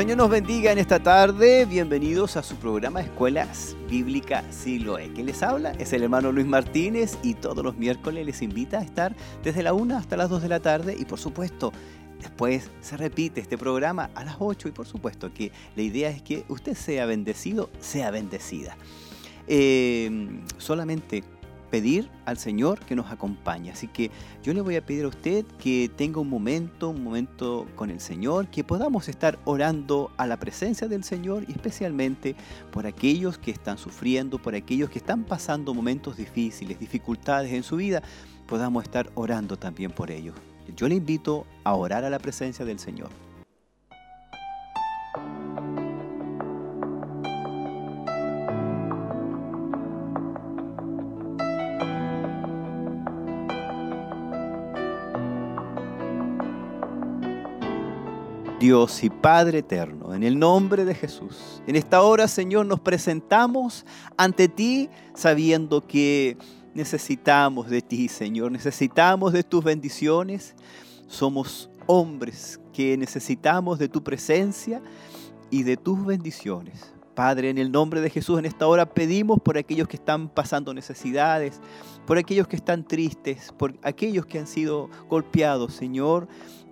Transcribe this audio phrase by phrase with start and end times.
[0.00, 1.66] Señor nos bendiga en esta tarde.
[1.66, 5.12] Bienvenidos a su programa Escuelas Bíblica Siloé.
[5.12, 5.72] ¿Quién les habla?
[5.72, 9.74] Es el hermano Luis Martínez y todos los miércoles les invita a estar desde la
[9.74, 11.70] 1 hasta las 2 de la tarde y por supuesto
[12.18, 16.22] después se repite este programa a las 8 y por supuesto que la idea es
[16.22, 18.78] que usted sea bendecido, sea bendecida.
[19.48, 21.24] Eh, solamente
[21.70, 23.70] pedir al Señor que nos acompañe.
[23.70, 24.10] Así que
[24.42, 28.00] yo le voy a pedir a usted que tenga un momento, un momento con el
[28.00, 32.34] Señor, que podamos estar orando a la presencia del Señor y especialmente
[32.70, 37.76] por aquellos que están sufriendo, por aquellos que están pasando momentos difíciles, dificultades en su
[37.76, 38.02] vida,
[38.46, 40.34] podamos estar orando también por ellos.
[40.76, 43.10] Yo le invito a orar a la presencia del Señor.
[58.60, 61.62] Dios y Padre eterno, en el nombre de Jesús.
[61.66, 63.86] En esta hora, Señor, nos presentamos
[64.18, 66.36] ante ti sabiendo que
[66.74, 68.52] necesitamos de ti, Señor.
[68.52, 70.54] Necesitamos de tus bendiciones.
[71.06, 74.82] Somos hombres que necesitamos de tu presencia
[75.48, 76.92] y de tus bendiciones.
[77.14, 80.74] Padre, en el nombre de Jesús, en esta hora pedimos por aquellos que están pasando
[80.74, 81.62] necesidades,
[82.06, 86.28] por aquellos que están tristes, por aquellos que han sido golpeados, Señor,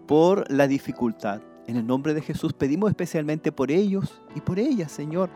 [0.07, 1.41] por la dificultad.
[1.69, 5.29] En el nombre de Jesús pedimos especialmente por ellos y por ellas, Señor.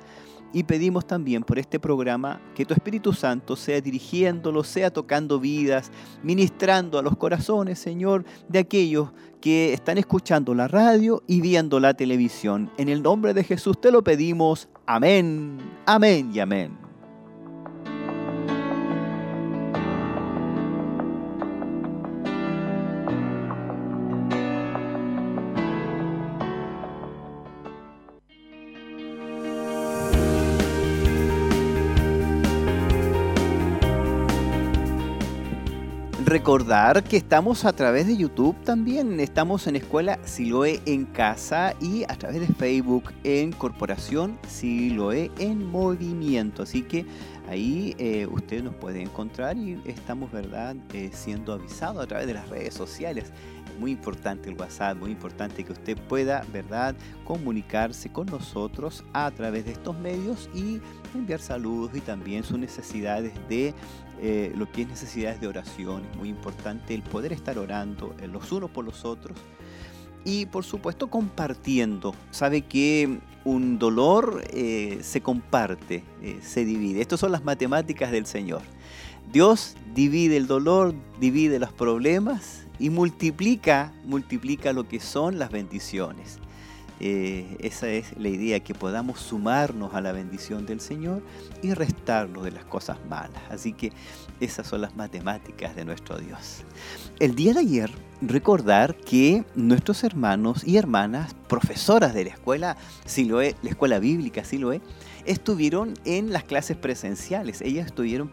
[0.55, 5.92] Y pedimos también por este programa que tu Espíritu Santo sea dirigiéndolo, sea tocando vidas,
[6.22, 9.11] ministrando a los corazones, Señor, de aquellos
[9.42, 12.70] que están escuchando la radio y viendo la televisión.
[12.78, 14.69] En el nombre de Jesús te lo pedimos.
[14.86, 16.81] Amén, amén y amén.
[36.32, 39.20] Recordar que estamos a través de YouTube también.
[39.20, 45.66] Estamos en Escuela Siloe en Casa y a través de Facebook en Corporación Siloe en
[45.66, 46.62] Movimiento.
[46.62, 47.04] Así que
[47.50, 52.32] ahí eh, usted nos puede encontrar y estamos, ¿verdad?, eh, siendo avisados a través de
[52.32, 53.30] las redes sociales.
[53.82, 56.94] Muy importante el WhatsApp, muy importante que usted pueda, ¿verdad?,
[57.24, 60.80] comunicarse con nosotros a través de estos medios y
[61.16, 63.74] enviar saludos y también sus necesidades de
[64.20, 66.04] eh, lo que es necesidades de oración.
[66.12, 69.36] Es muy importante el poder estar orando eh, los unos por los otros
[70.24, 72.14] y por supuesto compartiendo.
[72.30, 76.04] Sabe que un dolor eh, se comparte,
[76.40, 77.00] se divide.
[77.00, 78.62] Estas son las matemáticas del Señor.
[79.32, 86.38] Dios divide el dolor, divide los problemas y multiplica, multiplica lo que son las bendiciones.
[87.05, 91.20] Eh, esa es la idea, que podamos sumarnos a la bendición del Señor
[91.61, 93.42] y restarlo de las cosas malas.
[93.50, 93.90] Así que
[94.38, 96.62] esas son las matemáticas de nuestro Dios.
[97.18, 97.90] El día de ayer,
[98.20, 104.80] recordar que nuestros hermanos y hermanas, profesoras de la escuela Siloé, la escuela bíblica Siloé,
[105.24, 107.60] estuvieron en las clases presenciales.
[107.60, 108.30] Ellas estuvieron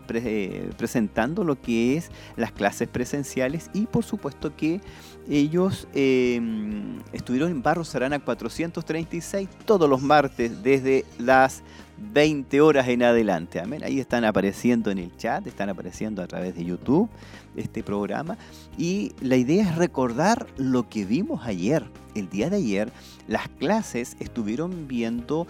[0.78, 4.82] presentando lo que es las clases presenciales y por supuesto que
[5.30, 11.64] ellos em, estuvieron en Barros Arana 436 todos los martes desde las
[12.14, 13.60] 20 horas en adelante.
[13.60, 13.84] Amén.
[13.84, 17.10] Ahí están apareciendo en el chat, están apareciendo a través de YouTube
[17.56, 18.38] este programa.
[18.78, 21.86] Y la idea es recordar lo que vimos ayer.
[22.20, 22.92] El día de ayer
[23.28, 25.48] las clases estuvieron viendo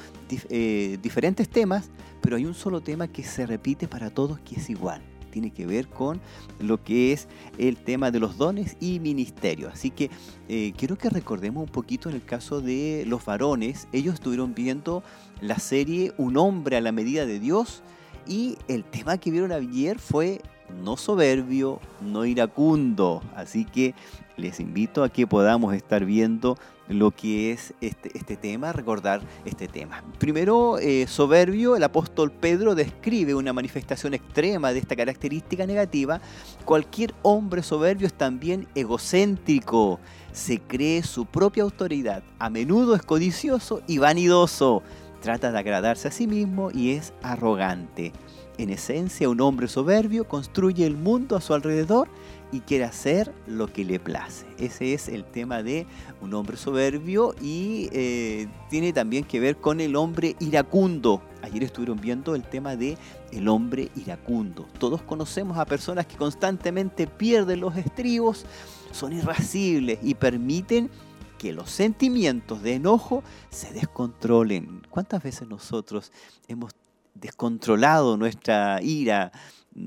[0.50, 1.90] eh, diferentes temas,
[2.22, 5.66] pero hay un solo tema que se repite para todos que es igual tiene que
[5.66, 6.20] ver con
[6.60, 7.28] lo que es
[7.58, 9.72] el tema de los dones y ministerios.
[9.72, 10.10] Así que
[10.48, 13.88] eh, quiero que recordemos un poquito en el caso de los varones.
[13.92, 15.04] Ellos estuvieron viendo
[15.40, 17.84] la serie Un hombre a la medida de Dios
[18.28, 20.42] y el tema que vieron ayer fue
[20.84, 23.22] no soberbio, no iracundo.
[23.36, 23.94] Así que
[24.38, 26.58] les invito a que podamos estar viendo
[26.90, 30.04] lo que es este, este tema, recordar este tema.
[30.18, 36.20] Primero, eh, soberbio, el apóstol Pedro describe una manifestación extrema de esta característica negativa.
[36.66, 40.00] Cualquier hombre soberbio es también egocéntrico,
[40.32, 44.82] se cree su propia autoridad, a menudo es codicioso y vanidoso,
[45.22, 48.14] trata de agradarse a sí mismo y es arrogante.
[48.60, 52.10] En esencia, un hombre soberbio construye el mundo a su alrededor
[52.52, 54.46] y quiere hacer lo que le place.
[54.58, 55.88] Ese es el tema de
[56.20, 61.22] un hombre soberbio y eh, tiene también que ver con el hombre iracundo.
[61.42, 62.98] Ayer estuvieron viendo el tema de
[63.32, 64.68] el hombre iracundo.
[64.78, 68.46] Todos conocemos a personas que constantemente pierden los estribos,
[68.92, 70.90] son irascibles y permiten
[71.38, 74.86] que los sentimientos de enojo se descontrolen.
[74.90, 76.12] ¿Cuántas veces nosotros
[76.50, 76.74] hemos
[77.20, 79.32] descontrolado nuestra ira,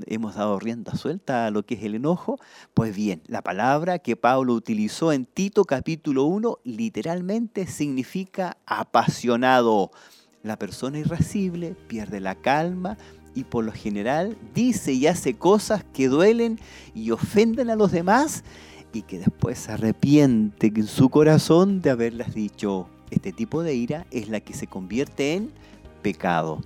[0.05, 2.39] hemos dado rienda suelta a lo que es el enojo?
[2.73, 9.91] Pues bien, la palabra que Pablo utilizó en Tito capítulo 1 literalmente significa apasionado.
[10.41, 12.97] La persona irascible pierde la calma
[13.35, 16.59] y por lo general dice y hace cosas que duelen
[16.93, 18.43] y ofenden a los demás
[18.93, 22.87] y que después se arrepiente en su corazón de haberlas dicho.
[23.09, 25.51] Este tipo de ira es la que se convierte en
[26.01, 26.61] pecado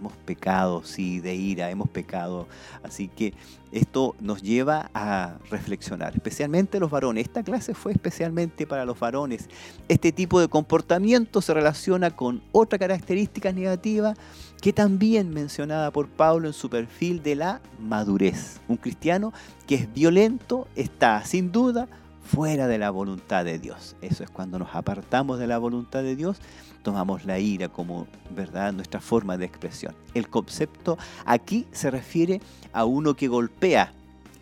[0.00, 2.48] hemos pecado, sí, de ira, hemos pecado.
[2.82, 3.34] Así que
[3.70, 7.26] esto nos lleva a reflexionar, especialmente los varones.
[7.26, 9.48] Esta clase fue especialmente para los varones.
[9.88, 14.14] Este tipo de comportamiento se relaciona con otra característica negativa
[14.60, 18.60] que también mencionada por Pablo en su perfil de la madurez.
[18.66, 19.32] Un cristiano
[19.66, 21.88] que es violento está sin duda
[22.32, 23.96] fuera de la voluntad de Dios.
[24.00, 26.40] Eso es cuando nos apartamos de la voluntad de Dios
[26.82, 29.94] tomamos la ira como verdad nuestra forma de expresión.
[30.14, 32.40] El concepto aquí se refiere
[32.72, 33.92] a uno que golpea,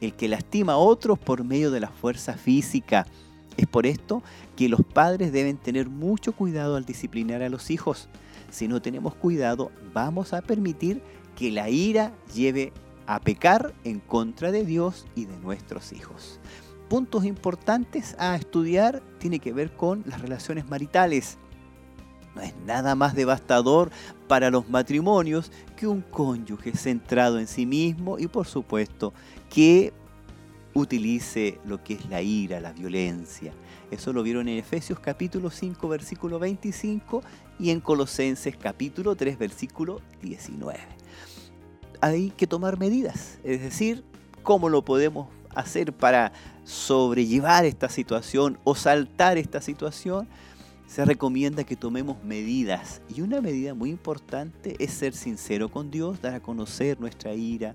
[0.01, 3.07] el que lastima a otros por medio de la fuerza física.
[3.57, 4.23] Es por esto
[4.57, 8.09] que los padres deben tener mucho cuidado al disciplinar a los hijos.
[8.51, 11.03] Si no tenemos cuidado, vamos a permitir
[11.37, 12.73] que la ira lleve
[13.07, 16.39] a pecar en contra de Dios y de nuestros hijos.
[16.89, 21.37] Puntos importantes a estudiar tiene que ver con las relaciones maritales.
[22.35, 23.91] No es nada más devastador
[24.27, 29.13] para los matrimonios que un cónyuge centrado en sí mismo y por supuesto
[29.51, 29.93] que
[30.73, 33.53] utilice lo que es la ira, la violencia.
[33.91, 37.23] Eso lo vieron en Efesios capítulo 5 versículo 25
[37.59, 40.79] y en Colosenses capítulo 3 versículo 19.
[42.01, 44.05] Hay que tomar medidas, es decir,
[44.43, 46.33] cómo lo podemos hacer para
[46.69, 50.29] sobrellevar esta situación o saltar esta situación
[50.87, 53.01] se recomienda que tomemos medidas.
[53.15, 57.75] Y una medida muy importante es ser sincero con Dios, dar a conocer nuestra ira,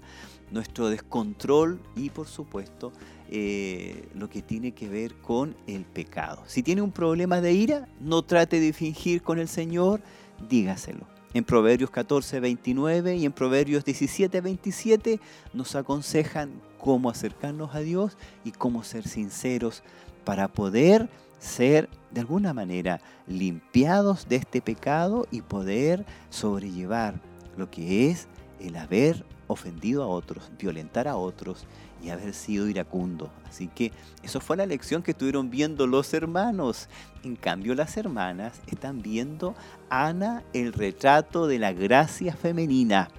[0.51, 2.92] nuestro descontrol y por supuesto
[3.30, 6.44] eh, lo que tiene que ver con el pecado.
[6.46, 10.01] Si tiene un problema de ira, no trate de fingir con el Señor,
[10.50, 11.12] dígaselo.
[11.33, 15.19] En Proverbios 14, 29 y en Proverbios 17, 27
[15.53, 19.81] nos aconsejan cómo acercarnos a Dios y cómo ser sinceros
[20.25, 21.09] para poder
[21.39, 27.19] ser de alguna manera limpiados de este pecado y poder sobrellevar
[27.57, 28.27] lo que es
[28.59, 31.65] el haber ofendido a otros, violentar a otros
[32.03, 33.31] y haber sido iracundo.
[33.47, 33.91] Así que
[34.23, 36.89] eso fue la lección que estuvieron viendo los hermanos.
[37.23, 39.55] En cambio las hermanas están viendo
[39.89, 43.09] Ana el retrato de la gracia femenina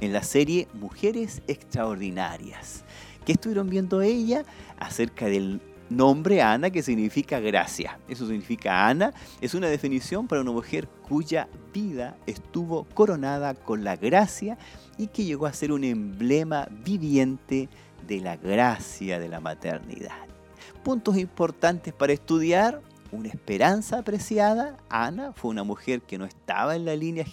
[0.00, 2.84] en la serie Mujeres Extraordinarias.
[3.24, 4.44] ¿Qué estuvieron viendo ella?
[4.78, 5.60] Acerca del
[5.90, 7.98] nombre Ana que significa gracia.
[8.08, 9.12] Eso significa Ana.
[9.40, 14.56] Es una definición para una mujer cuya vida estuvo coronada con la gracia
[14.96, 17.68] y que llegó a ser un emblema viviente
[18.06, 20.26] de la gracia de la maternidad.
[20.82, 22.82] Puntos importantes para estudiar.
[23.12, 24.76] Una esperanza apreciada.
[24.88, 27.24] Ana fue una mujer que no estaba en la línea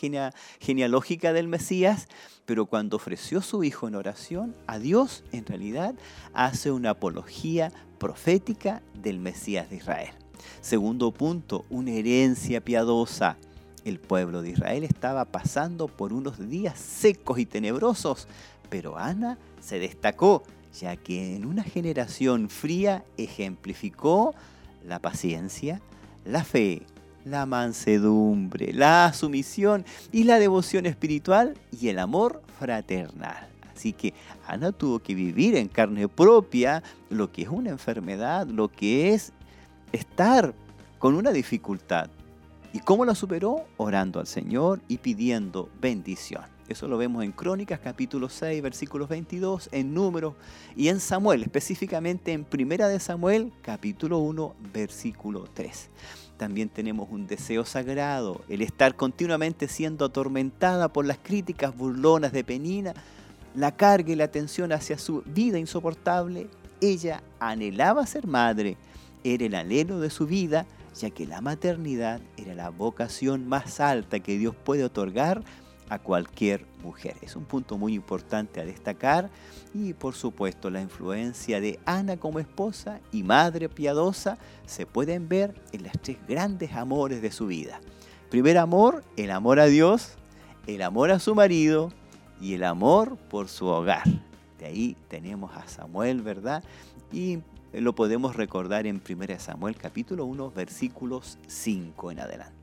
[0.59, 2.07] genealógica del Mesías,
[2.47, 5.93] pero cuando ofreció su hijo en oración a Dios, en realidad
[6.33, 10.13] hace una apología profética del Mesías de Israel.
[10.61, 13.37] Segundo punto, una herencia piadosa.
[13.85, 18.27] El pueblo de Israel estaba pasando por unos días secos y tenebrosos,
[18.69, 20.41] pero Ana se destacó,
[20.79, 24.33] ya que en una generación fría ejemplificó
[24.85, 25.81] la paciencia,
[26.25, 26.83] la fe,
[27.25, 33.47] la mansedumbre, la sumisión y la devoción espiritual y el amor fraternal.
[33.75, 34.13] Así que
[34.47, 39.33] Ana tuvo que vivir en carne propia lo que es una enfermedad, lo que es
[39.91, 40.53] estar
[40.97, 42.09] con una dificultad.
[42.73, 43.65] ¿Y cómo la superó?
[43.77, 46.56] Orando al Señor y pidiendo bendición.
[46.69, 50.33] Eso lo vemos en Crónicas capítulo 6 versículos 22, en Números
[50.75, 55.89] y en Samuel, específicamente en Primera de Samuel capítulo 1 versículo 3
[56.37, 62.43] también tenemos un deseo sagrado, el estar continuamente siendo atormentada por las críticas burlonas de
[62.43, 62.93] Penina,
[63.55, 66.47] la carga y la tensión hacia su vida insoportable.
[66.79, 68.77] Ella anhelaba ser madre,
[69.23, 74.19] era el anhelo de su vida, ya que la maternidad era la vocación más alta
[74.19, 75.43] que Dios puede otorgar
[75.89, 77.15] a cualquier mujer.
[77.21, 79.29] Es un punto muy importante a destacar
[79.73, 85.53] y por supuesto la influencia de Ana como esposa y madre piadosa se pueden ver
[85.71, 87.79] en las tres grandes amores de su vida.
[88.29, 90.13] Primer amor, el amor a Dios,
[90.67, 91.91] el amor a su marido
[92.41, 94.03] y el amor por su hogar.
[94.59, 96.63] De ahí tenemos a Samuel, ¿verdad?
[97.11, 97.39] Y
[97.73, 102.56] lo podemos recordar en 1 Samuel capítulo 1 versículos 5 en adelante.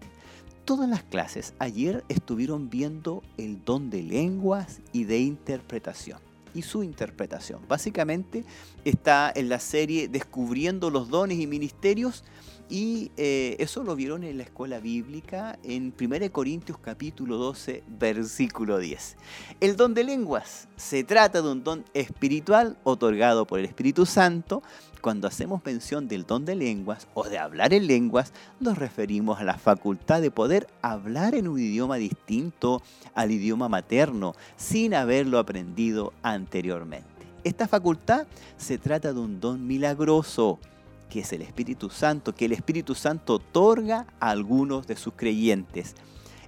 [0.64, 6.18] Todas las clases ayer estuvieron viendo el don de lenguas y de interpretación
[6.54, 7.60] y su interpretación.
[7.68, 8.44] Básicamente
[8.84, 12.24] está en la serie Descubriendo los dones y ministerios
[12.70, 18.78] y eh, eso lo vieron en la escuela bíblica en 1 Corintios capítulo 12, versículo
[18.78, 19.16] 10.
[19.60, 24.62] El don de lenguas se trata de un don espiritual otorgado por el Espíritu Santo.
[25.04, 29.44] Cuando hacemos mención del don de lenguas o de hablar en lenguas, nos referimos a
[29.44, 32.80] la facultad de poder hablar en un idioma distinto
[33.14, 37.06] al idioma materno sin haberlo aprendido anteriormente.
[37.44, 40.58] Esta facultad se trata de un don milagroso
[41.10, 45.96] que es el Espíritu Santo, que el Espíritu Santo otorga a algunos de sus creyentes.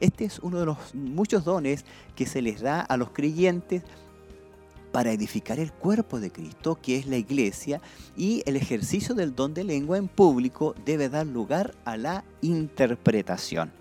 [0.01, 1.85] Este es uno de los muchos dones
[2.15, 3.83] que se les da a los creyentes
[4.93, 7.81] para edificar el cuerpo de Cristo, que es la iglesia,
[8.17, 13.73] y el ejercicio del don de lengua en público debe dar lugar a la interpretación.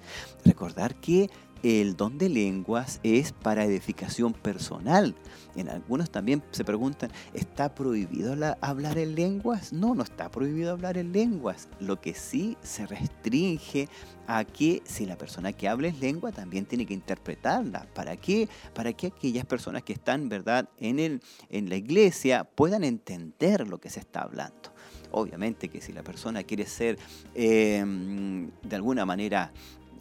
[0.43, 1.29] Recordar que
[1.63, 5.15] el don de lenguas es para edificación personal.
[5.55, 9.71] En algunos también se preguntan, ¿está prohibido hablar en lenguas?
[9.71, 11.69] No, no está prohibido hablar en lenguas.
[11.79, 13.89] Lo que sí se restringe
[14.27, 17.87] a que si la persona que habla en lengua también tiene que interpretarla.
[17.93, 18.49] ¿Para qué?
[18.73, 23.79] Para que aquellas personas que están, ¿verdad?, en, el, en la iglesia puedan entender lo
[23.79, 24.73] que se está hablando.
[25.11, 26.97] Obviamente que si la persona quiere ser
[27.33, 29.53] em, de alguna manera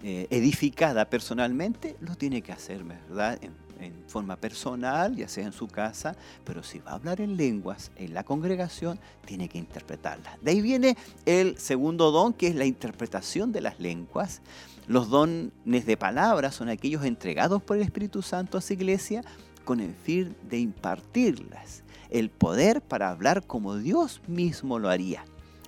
[0.03, 3.39] eh, edificada personalmente, lo tiene que hacer, ¿verdad?
[3.43, 3.64] En,
[4.07, 8.15] forma personal, ya sea en su casa, pero si va a hablar en lenguas en
[8.15, 10.41] la congregación, tiene que interpretarlas.
[10.43, 14.41] De ahí viene el segundo don, que es la interpretación de las lenguas.
[14.87, 19.23] Los dones de palabras son aquellos entregados por el Espíritu Santo a su iglesia
[19.65, 25.25] con el fin de impartirlas, el poder para hablar como Dios mismo lo haría.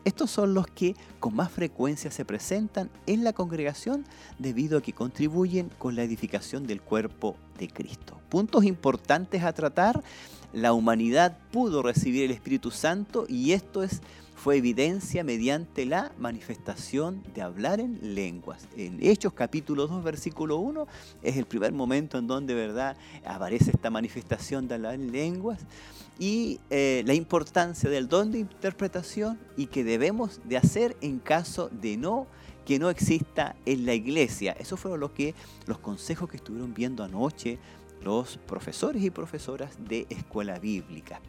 [0.06, 4.04] Estos son los que con más frecuencia se presentan en la congregación
[4.38, 8.20] debido a que contribuyen con la edificación del cuerpo de Cristo.
[8.28, 10.04] Puntos importantes a tratar.
[10.52, 14.00] La humanidad pudo recibir el Espíritu Santo y esto es
[14.46, 18.68] fue evidencia mediante la manifestación de hablar en lenguas.
[18.76, 20.86] En Hechos capítulo 2, versículo 1,
[21.24, 25.58] es el primer momento en donde verdad aparece esta manifestación de hablar en lenguas
[26.20, 31.68] y eh, la importancia del don de interpretación y que debemos de hacer en caso
[31.68, 32.28] de no
[32.64, 34.52] que no exista en la iglesia.
[34.60, 35.34] Eso fueron lo que,
[35.66, 37.58] los consejos que estuvieron viendo anoche
[38.00, 41.20] los profesores y profesoras de escuela bíblica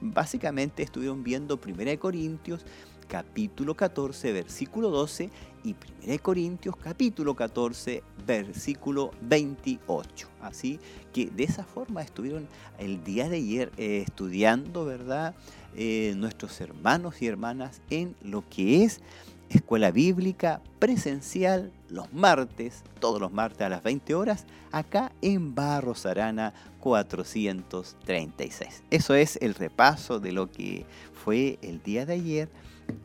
[0.00, 2.64] básicamente estuvieron viendo 1 Corintios
[3.08, 5.30] capítulo 14 versículo 12
[5.64, 5.74] y
[6.06, 10.28] 1 Corintios capítulo 14 versículo 28.
[10.40, 10.78] Así
[11.12, 12.46] que de esa forma estuvieron
[12.78, 15.34] el día de ayer eh, estudiando, ¿verdad?
[15.76, 19.00] Eh, nuestros hermanos y hermanas en lo que es
[19.48, 26.06] escuela bíblica presencial los martes, todos los martes a las 20 horas, acá en Barros
[26.06, 26.52] Arana
[26.84, 28.82] 436.
[28.90, 32.50] Eso es el repaso de lo que fue el día de ayer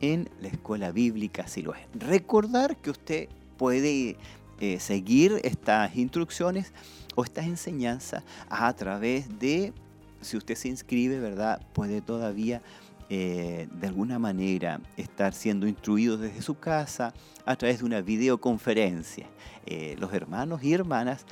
[0.02, 1.88] en la escuela bíblica Siloé.
[1.94, 4.18] Recordar que usted puede
[4.60, 6.74] eh, seguir estas instrucciones
[7.14, 9.72] o estas enseñanzas a través de,
[10.20, 11.66] si usted se inscribe, ¿verdad?
[11.72, 12.60] Puede todavía
[13.08, 17.14] eh, de alguna manera estar siendo instruidos desde su casa
[17.46, 19.26] a través de una videoconferencia.
[19.64, 21.24] Eh, los hermanos y hermanas,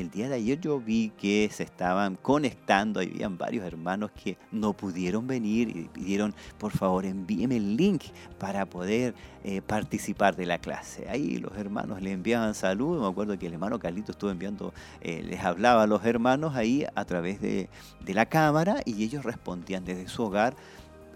[0.00, 4.72] el día de ayer yo vi que se estaban conectando, habían varios hermanos que no
[4.72, 8.04] pudieron venir y pidieron, por favor, envíeme el link
[8.38, 11.08] para poder eh, participar de la clase.
[11.08, 14.72] Ahí los hermanos le enviaban saludos, me acuerdo que el hermano Carlito estuvo enviando,
[15.02, 17.68] les hablaba a los hermanos ahí a través de,
[18.00, 20.54] de la cámara y ellos respondían desde su hogar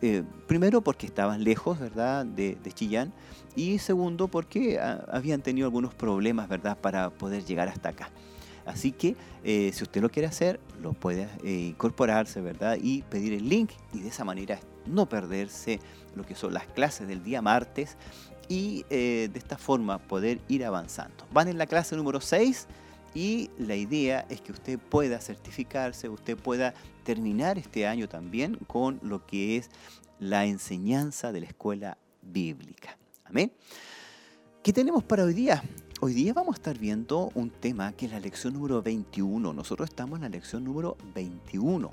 [0.00, 3.12] eh, primero porque estaban lejos, ¿verdad?, de, Chillán,
[3.56, 8.10] y segundo porque ah, habían tenido algunos problemas, ¿verdad?, para poder llegar hasta acá.
[8.68, 12.78] Así que eh, si usted lo quiere hacer, lo puede eh, incorporarse, ¿verdad?
[12.80, 15.80] Y pedir el link y de esa manera no perderse
[16.14, 17.96] lo que son las clases del día martes
[18.48, 21.26] y de esta forma poder ir avanzando.
[21.32, 22.66] Van en la clase número 6
[23.14, 29.00] y la idea es que usted pueda certificarse, usted pueda terminar este año también con
[29.02, 29.70] lo que es
[30.18, 32.96] la enseñanza de la escuela bíblica.
[33.24, 33.52] Amén.
[34.62, 35.62] ¿Qué tenemos para hoy día?
[36.00, 39.52] Hoy día vamos a estar viendo un tema que es la lección número 21.
[39.52, 41.90] Nosotros estamos en la lección número 21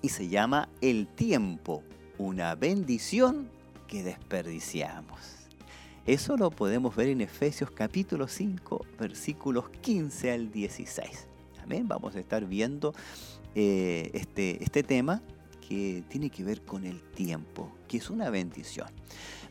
[0.00, 1.82] y se llama El tiempo,
[2.16, 3.50] una bendición
[3.86, 5.20] que desperdiciamos.
[6.06, 11.26] Eso lo podemos ver en Efesios capítulo 5, versículos 15 al 16.
[11.62, 11.86] Amén.
[11.86, 12.94] Vamos a estar viendo
[13.54, 15.20] eh, este, este tema
[15.68, 18.88] que tiene que ver con el tiempo, que es una bendición.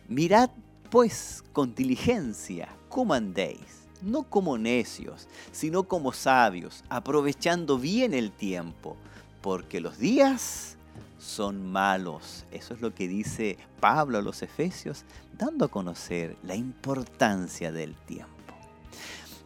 [0.08, 0.50] Mirad
[0.90, 8.98] pues con diligencia cómo andéis, no como necios, sino como sabios, aprovechando bien el tiempo,
[9.42, 10.76] porque los días
[11.20, 12.46] son malos.
[12.52, 15.06] Eso es lo que dice Pablo a los Efesios,
[15.38, 18.30] dando a conocer la importancia del tiempo.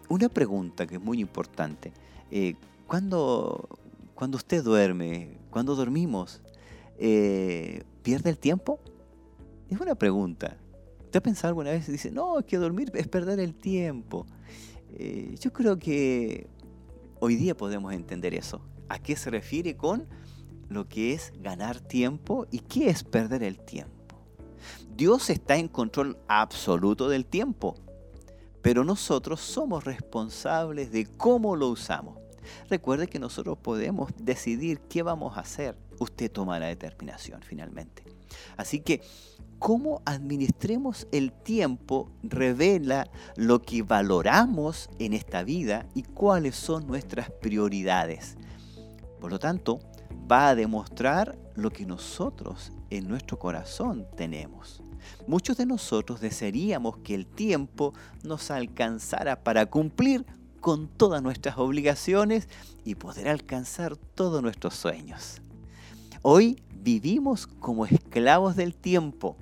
[0.10, 1.92] Una pregunta que es muy importante.
[2.32, 2.56] Eh,
[2.88, 3.68] cuando,
[4.16, 6.42] cuando usted duerme, cuando dormimos,
[6.98, 8.80] eh, ¿pierde el tiempo?
[9.70, 10.58] Es una pregunta.
[11.14, 14.26] ¿Usted ha pensado alguna vez dice, no, es que dormir es perder el tiempo?
[14.96, 16.48] Eh, yo creo que
[17.20, 18.62] hoy día podemos entender eso.
[18.90, 20.08] ¿A qué se refiere con
[20.70, 24.26] lo que es ganar tiempo y qué es perder el tiempo?
[24.98, 27.76] Dios está en control absoluto del tiempo,
[28.64, 32.18] pero nosotros somos responsables de cómo lo usamos.
[32.72, 35.78] Recuerde que nosotros podemos decidir qué vamos a hacer.
[36.00, 38.04] Usted toma la determinación finalmente.
[38.58, 39.04] Así que
[39.64, 47.32] cómo administremos el tiempo revela lo que valoramos en esta vida y cuáles son nuestras
[47.32, 48.36] prioridades.
[49.22, 49.80] Por lo tanto,
[50.30, 54.84] va a demostrar lo que nosotros en nuestro corazón tenemos.
[55.28, 60.26] Muchos de nosotros desearíamos que el tiempo nos alcanzara para cumplir
[60.60, 62.50] con todas nuestras obligaciones
[62.84, 65.42] y poder alcanzar todos nuestros sueños.
[66.22, 69.38] Hoy vivimos como esclavos del tiempo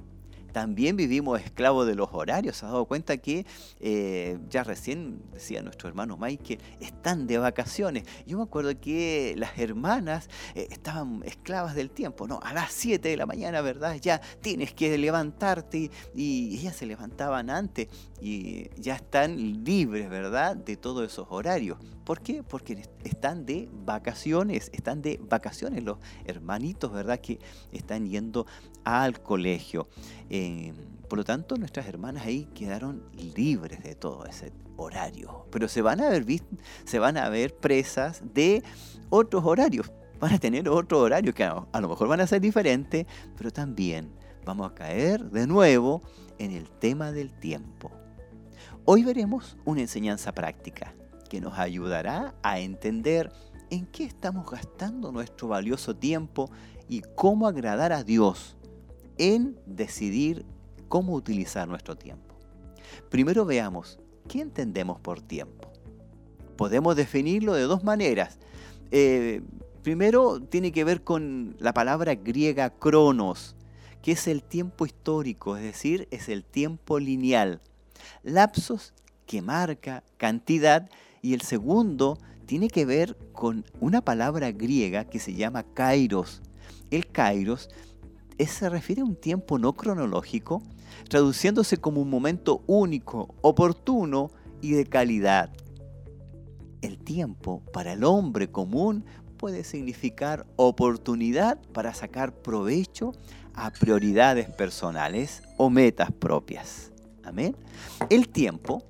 [0.51, 2.57] también vivimos esclavos de los horarios.
[2.57, 3.45] ¿Se ha dado cuenta que
[3.79, 8.03] eh, ya recién decía nuestro hermano Mike que están de vacaciones?
[8.25, 12.39] Yo me acuerdo que las hermanas eh, estaban esclavas del tiempo, ¿no?
[12.43, 13.95] A las 7 de la mañana, ¿verdad?
[14.01, 17.87] Ya tienes que levantarte y ellas se levantaban antes
[18.21, 20.55] y ya están libres, ¿verdad?
[20.55, 21.79] De todos esos horarios.
[22.05, 22.43] ¿Por qué?
[22.43, 27.19] Porque están de vacaciones, están de vacaciones los hermanitos, ¿verdad?
[27.19, 27.39] Que
[27.71, 28.45] están yendo
[28.83, 29.87] al colegio.
[30.29, 30.71] Eh,
[31.09, 33.03] por lo tanto, nuestras hermanas ahí quedaron
[33.35, 35.47] libres de todo ese horario.
[35.51, 36.25] Pero se van a ver,
[36.85, 38.63] se van a ver presas de
[39.09, 39.91] otros horarios.
[40.19, 44.11] Van a tener otro horario que a, lo mejor van a ser diferentes, pero también
[44.45, 46.01] vamos a caer de nuevo
[46.37, 47.91] en el tema del tiempo.
[48.83, 50.95] Hoy veremos una enseñanza práctica
[51.29, 53.31] que nos ayudará a entender
[53.69, 56.49] en qué estamos gastando nuestro valioso tiempo
[56.89, 58.57] y cómo agradar a Dios
[59.19, 60.47] en decidir
[60.89, 62.35] cómo utilizar nuestro tiempo.
[63.11, 65.71] Primero veamos, ¿qué entendemos por tiempo?
[66.57, 68.39] Podemos definirlo de dos maneras.
[68.89, 69.43] Eh,
[69.83, 73.55] primero tiene que ver con la palabra griega cronos,
[74.01, 77.61] que es el tiempo histórico, es decir, es el tiempo lineal.
[78.23, 78.93] Lapsos
[79.25, 80.89] que marca cantidad
[81.21, 86.41] y el segundo tiene que ver con una palabra griega que se llama kairos.
[86.89, 87.69] El kairos
[88.47, 90.61] se refiere a un tiempo no cronológico,
[91.09, 95.51] traduciéndose como un momento único, oportuno y de calidad.
[96.81, 99.05] El tiempo para el hombre común
[99.37, 103.13] puede significar oportunidad para sacar provecho
[103.53, 106.90] a prioridades personales o metas propias.
[107.23, 107.55] Amén.
[108.09, 108.83] El tiempo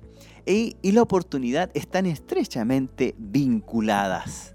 [0.46, 4.54] y, la oportunidad están estrechamente vinculadas.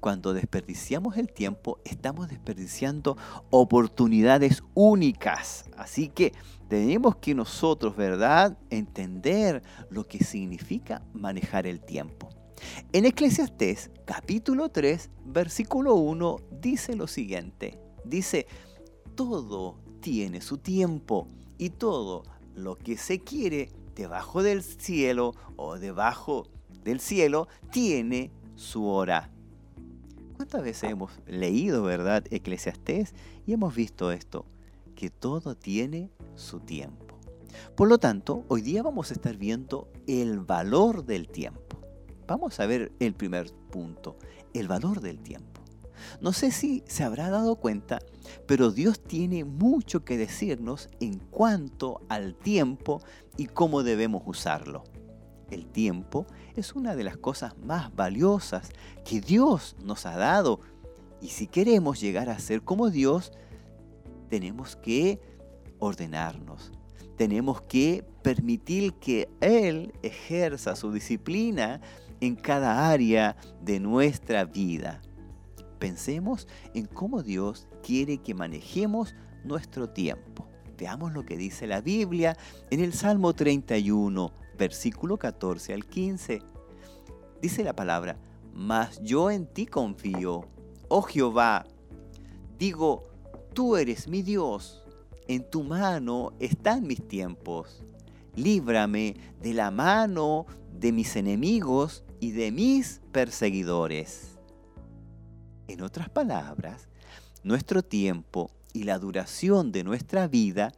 [0.00, 3.16] Cuando desperdiciamos el tiempo, estamos desperdiciando
[3.50, 5.64] oportunidades únicas.
[5.76, 6.32] Así que
[6.68, 12.28] tenemos que nosotros, ¿verdad?, entender lo que significa manejar el tiempo.
[12.92, 17.78] En Eclesiastés capítulo 3, versículo 1 dice lo siguiente.
[18.04, 18.46] Dice,
[19.14, 22.24] todo tiene su tiempo y todo
[22.54, 26.48] lo que se quiere debajo del cielo o debajo
[26.82, 29.30] del cielo tiene su hora.
[30.36, 33.14] ¿Cuántas veces hemos leído, verdad, Eclesiastés
[33.46, 34.46] y hemos visto esto?
[34.94, 37.04] Que todo tiene su tiempo.
[37.76, 41.80] Por lo tanto, hoy día vamos a estar viendo el valor del tiempo.
[42.26, 44.16] Vamos a ver el primer punto,
[44.52, 45.53] el valor del tiempo.
[46.20, 48.00] No sé si se habrá dado cuenta,
[48.46, 53.00] pero Dios tiene mucho que decirnos en cuanto al tiempo
[53.36, 54.84] y cómo debemos usarlo.
[55.50, 56.26] El tiempo
[56.56, 58.70] es una de las cosas más valiosas
[59.04, 60.60] que Dios nos ha dado
[61.20, 63.32] y si queremos llegar a ser como Dios,
[64.28, 65.20] tenemos que
[65.78, 66.72] ordenarnos,
[67.16, 71.80] tenemos que permitir que Él ejerza su disciplina
[72.20, 75.00] en cada área de nuestra vida.
[75.84, 80.48] Pensemos en cómo Dios quiere que manejemos nuestro tiempo.
[80.78, 82.38] Veamos lo que dice la Biblia
[82.70, 86.40] en el Salmo 31, versículo 14 al 15.
[87.42, 88.16] Dice la palabra,
[88.54, 90.48] mas yo en ti confío,
[90.88, 91.66] oh Jehová.
[92.58, 93.10] Digo,
[93.52, 94.82] Tú eres mi Dios,
[95.28, 97.84] en tu mano están mis tiempos.
[98.34, 104.33] Líbrame de la mano de mis enemigos y de mis perseguidores.
[105.66, 106.88] En otras palabras,
[107.42, 110.72] nuestro tiempo y la duración de nuestra vida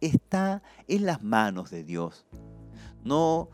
[0.00, 2.24] está en las manos de Dios.
[3.04, 3.50] No,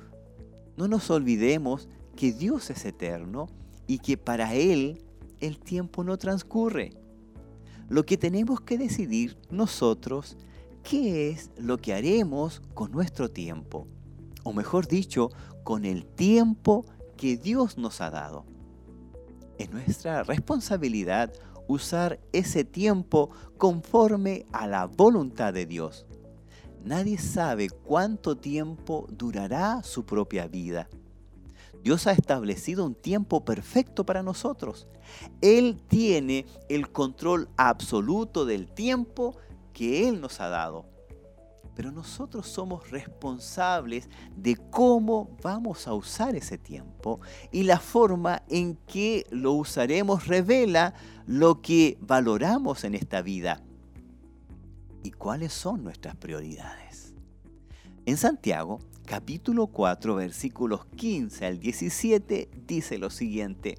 [0.77, 3.49] no nos olvidemos que Dios es eterno
[3.88, 5.03] y que para Él
[5.40, 6.92] el tiempo no transcurre.
[7.88, 10.37] Lo que tenemos que decidir nosotros,
[10.83, 13.88] ¿qué es lo que haremos con nuestro tiempo?
[14.44, 15.31] O mejor dicho,
[15.64, 16.85] con el tiempo
[17.16, 18.44] que Dios nos ha dado.
[19.59, 21.33] Es nuestra responsabilidad
[21.66, 26.07] usar ese tiempo conforme a la voluntad de Dios.
[26.85, 30.88] Nadie sabe cuánto tiempo durará su propia vida.
[31.83, 34.87] Dios ha establecido un tiempo perfecto para nosotros.
[35.40, 39.37] Él tiene el control absoluto del tiempo
[39.73, 40.95] que Él nos ha dado.
[41.77, 47.21] Pero nosotros somos responsables de cómo vamos a usar ese tiempo
[47.53, 50.95] y la forma en que lo usaremos revela
[51.27, 53.62] lo que valoramos en esta vida
[55.03, 57.15] y cuáles son nuestras prioridades.
[58.07, 63.79] En Santiago, capítulo 4, versículos 15 al 17, dice lo siguiente,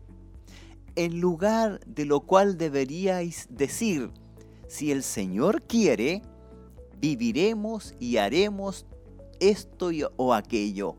[0.96, 4.12] en lugar de lo cual deberíais decir,
[4.68, 6.22] si el Señor quiere,
[7.00, 8.86] viviremos y haremos
[9.40, 10.96] esto o aquello.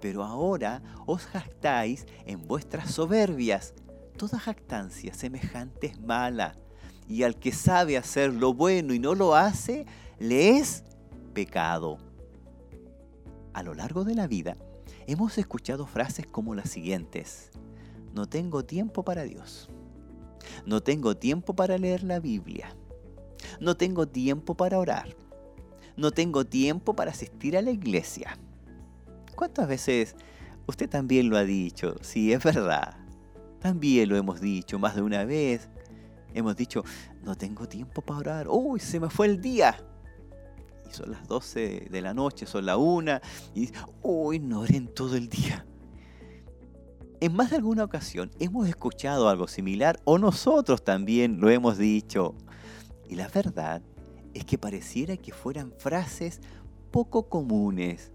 [0.00, 3.74] Pero ahora os jactáis en vuestras soberbias.
[4.16, 6.56] Toda jactancia semejante es mala,
[7.08, 9.86] y al que sabe hacer lo bueno y no lo hace,
[10.18, 10.84] le es
[11.32, 11.98] pecado.
[13.52, 14.56] A lo largo de la vida
[15.06, 17.50] hemos escuchado frases como las siguientes.
[18.14, 19.68] No tengo tiempo para Dios.
[20.66, 22.76] No tengo tiempo para leer la Biblia.
[23.60, 25.16] No tengo tiempo para orar.
[25.96, 28.36] No tengo tiempo para asistir a la iglesia.
[29.36, 30.16] ¿Cuántas veces
[30.66, 31.96] usted también lo ha dicho?
[32.02, 32.96] Sí, es verdad.
[33.60, 35.68] También lo hemos dicho más de una vez.
[36.34, 36.84] Hemos dicho,
[37.22, 38.48] no tengo tiempo para orar.
[38.48, 39.76] Uy, se me fue el día.
[40.88, 43.22] Y son las 12 de la noche, son la una.
[43.54, 43.70] Y
[44.02, 45.64] uy, no oren todo el día.
[47.20, 52.34] En más de alguna ocasión hemos escuchado algo similar o nosotros también lo hemos dicho.
[53.14, 53.80] Y la verdad
[54.34, 56.40] es que pareciera que fueran frases
[56.90, 58.10] poco comunes,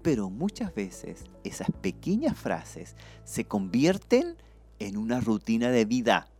[0.00, 4.36] pero muchas veces esas pequeñas frases se convierten
[4.78, 6.30] en una rutina de vida.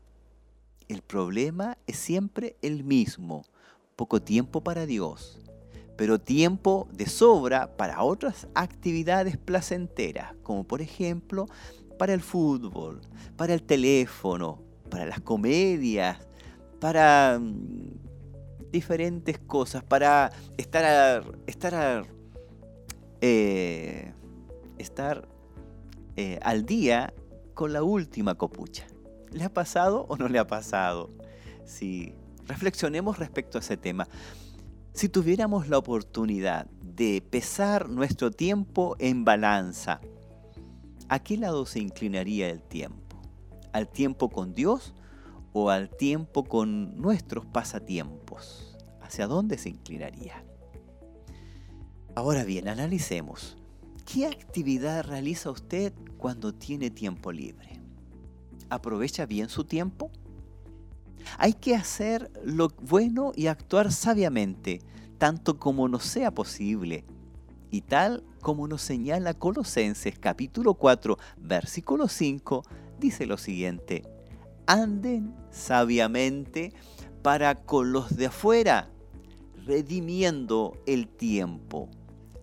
[0.88, 3.44] El problema es siempre el mismo,
[3.94, 5.38] poco tiempo para Dios,
[5.98, 11.44] pero tiempo de sobra para otras actividades placenteras, como por ejemplo
[11.98, 13.02] para el fútbol,
[13.36, 16.26] para el teléfono, para las comedias,
[16.80, 17.98] para mm,
[18.70, 22.06] diferentes cosas para estar, estar,
[23.20, 24.12] eh,
[24.78, 25.28] estar
[26.16, 27.14] eh, al día
[27.54, 28.86] con la última copucha.
[29.30, 31.10] ¿Le ha pasado o no le ha pasado?
[31.64, 32.14] Si
[32.46, 34.08] reflexionemos respecto a ese tema.
[34.92, 40.00] Si tuviéramos la oportunidad de pesar nuestro tiempo en balanza,
[41.08, 43.20] ¿a qué lado se inclinaría el tiempo?
[43.72, 44.94] ¿Al tiempo con Dios
[45.60, 48.76] o al tiempo con nuestros pasatiempos?
[49.00, 50.44] ¿Hacia dónde se inclinaría?
[52.14, 53.56] Ahora bien, analicemos.
[54.04, 57.80] ¿Qué actividad realiza usted cuando tiene tiempo libre?
[58.70, 60.10] ¿Aprovecha bien su tiempo?
[61.38, 64.80] Hay que hacer lo bueno y actuar sabiamente,
[65.18, 67.04] tanto como nos sea posible.
[67.70, 72.62] Y tal como nos señala Colosenses capítulo 4, versículo 5,
[72.98, 74.17] dice lo siguiente
[74.68, 76.72] anden sabiamente
[77.22, 78.90] para con los de afuera,
[79.64, 81.88] redimiendo el tiempo.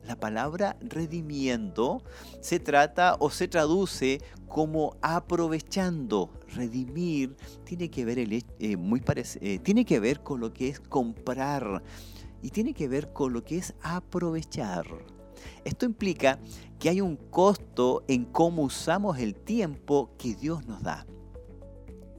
[0.03, 2.03] La palabra redimiendo
[2.41, 6.31] se trata o se traduce como aprovechando.
[6.53, 11.83] Redimir tiene que ver, eh, muy eh, tiene que ver con lo que es comprar
[12.41, 14.85] y tiene que ver con lo que es aprovechar.
[15.63, 16.39] Esto implica
[16.79, 21.05] que hay un costo en cómo usamos el tiempo que Dios nos da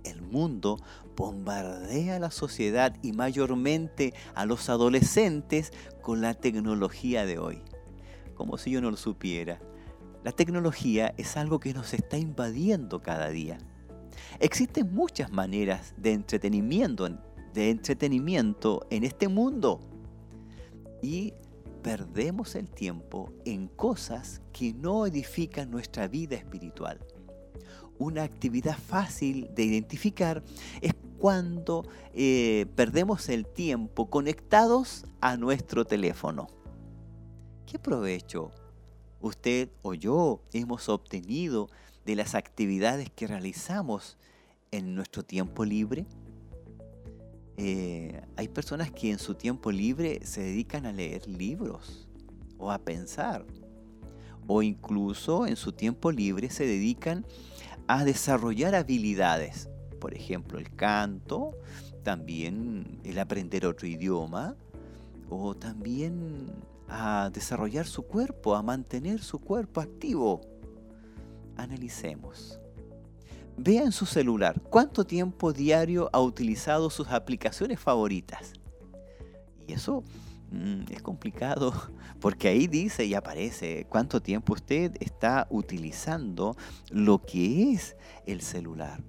[0.07, 0.79] el mundo
[1.17, 7.63] bombardea a la sociedad y mayormente a los adolescentes con la tecnología de hoy.
[8.35, 9.61] Como si yo no lo supiera.
[10.23, 13.59] La tecnología es algo que nos está invadiendo cada día.
[14.41, 17.07] Existen muchas maneras de entretenimiento,
[18.91, 19.81] en este mundo.
[21.03, 21.33] Y
[21.83, 26.99] perdemos el tiempo en cosas que no edifican nuestra vida espiritual.
[27.99, 30.43] Una actividad fácil de identificar
[30.81, 36.49] es cuando eh, perdemos el tiempo conectados a nuestro teléfono.
[37.67, 38.51] ¿Qué provecho
[39.21, 41.69] usted o yo hemos obtenido
[42.05, 44.19] de las actividades que realizamos
[44.71, 46.07] en nuestro tiempo libre?
[47.57, 52.07] Eh, hay personas que en su tiempo libre se dedican a leer libros
[52.59, 53.47] o a pensar
[54.47, 57.56] o incluso en su tiempo libre se dedican a
[58.05, 59.69] desarrollar habilidades,
[60.01, 61.53] por ejemplo el canto,
[62.03, 64.57] también el aprender otro idioma
[65.29, 66.53] o también
[66.89, 70.41] a desarrollar su cuerpo, a mantener su cuerpo activo.
[71.57, 72.61] Analicemos.
[73.57, 78.53] Vea en su celular cuánto tiempo diario ha utilizado sus aplicaciones favoritas.
[79.67, 80.05] Y eso
[80.51, 81.73] Mm, es complicado
[82.21, 86.57] porque ahí dice y aparece cuánto tiempo usted está utilizando
[86.91, 89.03] lo que es el celular.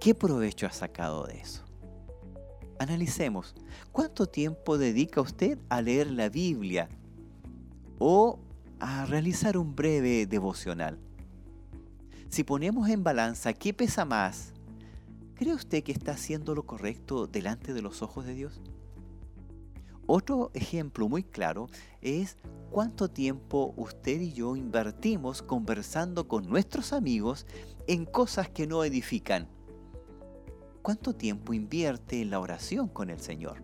[0.00, 1.64] ¿Qué provecho ha sacado de eso?
[2.78, 3.54] Analicemos,
[3.90, 6.88] ¿cuánto tiempo dedica usted a leer la Biblia
[7.98, 8.38] o
[8.78, 10.98] a realizar un breve devocional?
[12.28, 14.52] Si ponemos en balanza, ¿qué pesa más?
[15.34, 18.60] ¿Cree usted que está haciendo lo correcto delante de los ojos de Dios?
[20.10, 21.66] Otro ejemplo muy claro
[22.00, 22.38] es
[22.70, 27.44] cuánto tiempo usted y yo invertimos conversando con nuestros amigos
[27.86, 29.48] en cosas que no edifican.
[30.80, 33.62] ¿Cuánto tiempo invierte en la oración con el Señor?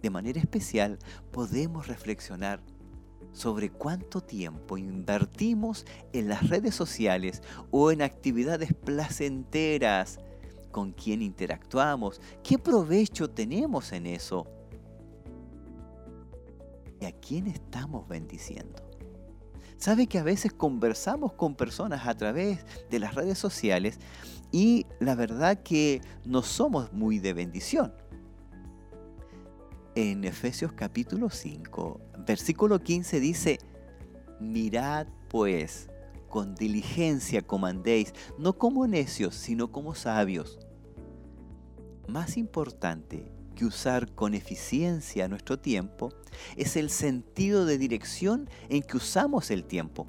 [0.00, 0.98] De manera especial
[1.32, 2.62] podemos reflexionar
[3.32, 10.18] sobre cuánto tiempo invertimos en las redes sociales o en actividades placenteras,
[10.70, 14.46] con quién interactuamos, qué provecho tenemos en eso
[17.26, 18.82] quién estamos bendiciendo.
[19.78, 23.98] Sabe que a veces conversamos con personas a través de las redes sociales
[24.52, 27.92] y la verdad que no somos muy de bendición.
[29.94, 33.58] En Efesios capítulo 5, versículo 15 dice,
[34.40, 35.90] mirad pues
[36.28, 40.58] con diligencia comandéis, no como necios, sino como sabios.
[42.08, 46.12] Más importante que usar con eficiencia nuestro tiempo
[46.56, 50.06] es el sentido de dirección en que usamos el tiempo.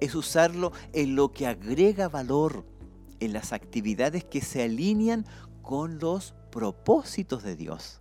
[0.00, 2.64] Es usarlo en lo que agrega valor,
[3.20, 5.24] en las actividades que se alinean
[5.62, 8.00] con los propósitos de Dios.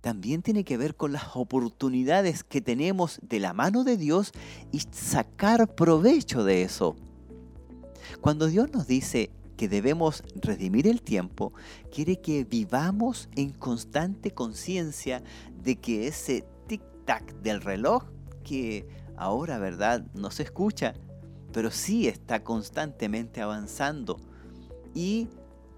[0.00, 4.32] También tiene que ver con las oportunidades que tenemos de la mano de Dios
[4.70, 6.96] y sacar provecho de eso.
[8.20, 11.52] Cuando Dios nos dice, que debemos redimir el tiempo,
[11.92, 15.22] quiere que vivamos en constante conciencia
[15.62, 18.04] de que ese tic-tac del reloj,
[18.42, 18.86] que
[19.16, 20.94] ahora, ¿verdad?, no se escucha,
[21.52, 24.18] pero sí está constantemente avanzando
[24.94, 25.28] y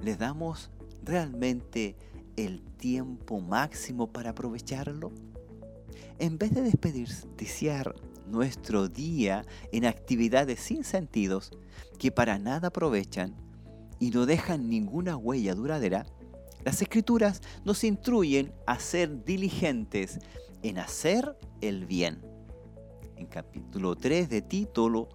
[0.01, 0.71] le damos
[1.05, 1.97] realmente
[2.37, 5.13] el tiempo máximo para aprovecharlo.
[6.19, 7.95] En vez de desperdiciar
[8.27, 11.51] nuestro día en actividades sin sentidos
[11.99, 13.35] que para nada aprovechan,
[13.99, 16.07] y no dejan ninguna huella duradera,
[16.65, 20.19] las escrituras nos instruyen a ser diligentes
[20.63, 22.21] en hacer el bien.
[23.17, 25.09] En capítulo 3 de Tito,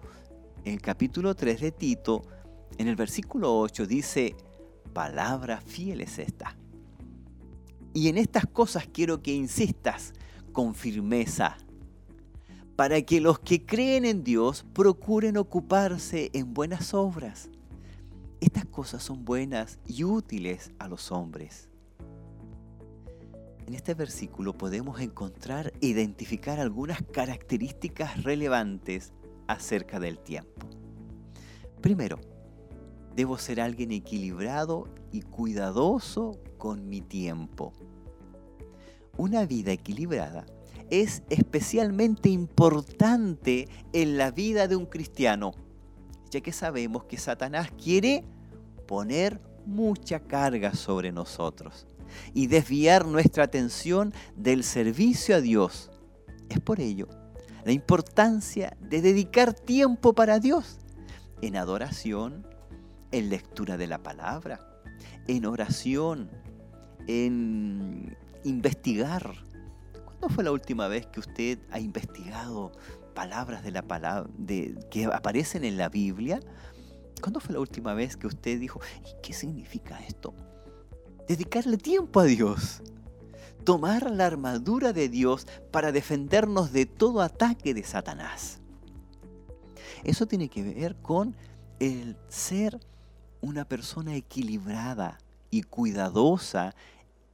[0.64, 2.22] en capítulo 3 de Tito,
[2.78, 4.34] en el versículo 8 dice,
[4.92, 6.56] palabra fiel es esta.
[7.94, 10.14] Y en estas cosas quiero que insistas
[10.52, 11.58] con firmeza,
[12.76, 17.50] para que los que creen en Dios procuren ocuparse en buenas obras
[18.72, 21.68] cosas son buenas y útiles a los hombres.
[23.66, 29.12] En este versículo podemos encontrar e identificar algunas características relevantes
[29.46, 30.66] acerca del tiempo.
[31.80, 32.18] Primero,
[33.14, 37.72] debo ser alguien equilibrado y cuidadoso con mi tiempo.
[39.16, 40.46] Una vida equilibrada
[40.90, 45.52] es especialmente importante en la vida de un cristiano
[46.32, 48.24] ya que sabemos que Satanás quiere
[48.86, 51.86] poner mucha carga sobre nosotros
[52.34, 55.90] y desviar nuestra atención del servicio a Dios.
[56.48, 57.08] Es por ello
[57.64, 60.78] la importancia de dedicar tiempo para Dios
[61.40, 62.46] en adoración,
[63.10, 64.60] en lectura de la palabra,
[65.26, 66.30] en oración,
[67.06, 69.32] en investigar.
[70.04, 72.72] ¿Cuándo fue la última vez que usted ha investigado
[73.12, 76.40] palabras de la palabra de, que aparecen en la Biblia.
[77.22, 80.34] ¿Cuándo fue la última vez que usted dijo, ¿y qué significa esto?
[81.28, 82.82] Dedicarle tiempo a Dios.
[83.64, 88.58] Tomar la armadura de Dios para defendernos de todo ataque de Satanás.
[90.02, 91.36] Eso tiene que ver con
[91.78, 92.80] el ser
[93.40, 96.74] una persona equilibrada y cuidadosa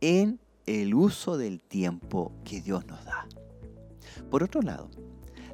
[0.02, 3.26] en el uso del tiempo que Dios nos da.
[4.30, 4.90] Por otro lado,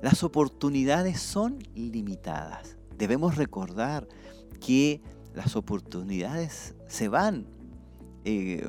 [0.02, 2.76] las oportunidades son limitadas.
[2.98, 4.08] Debemos recordar
[4.64, 5.02] que
[5.34, 7.46] las oportunidades se van.
[8.24, 8.68] Eh,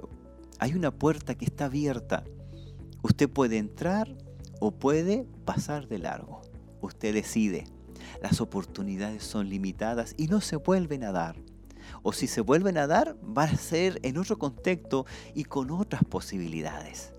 [0.60, 2.24] hay una puerta que está abierta.
[3.02, 4.18] Usted puede entrar
[4.60, 6.42] o puede pasar de largo.
[6.82, 7.66] Usted decide.
[8.22, 11.38] Las oportunidades son limitadas y no se vuelven a dar.
[12.04, 16.04] O si se vuelven a dar, va a ser en otro contexto y con otras
[16.04, 17.14] posibilidades.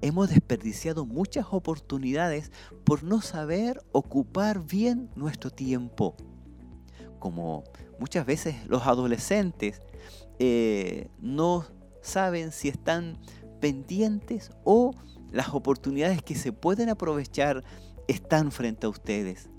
[0.00, 2.50] Hemos desperdiciado muchas oportunidades
[2.84, 6.16] por no saber ocupar bien nuestro tiempo.
[7.22, 7.62] Como
[8.00, 9.80] muchas veces los adolescentes
[10.40, 11.64] eh, no
[12.00, 13.16] saben si están
[13.60, 14.90] pendientes o
[15.30, 17.62] las oportunidades que se pueden aprovechar
[18.08, 19.50] están frente a ustedes,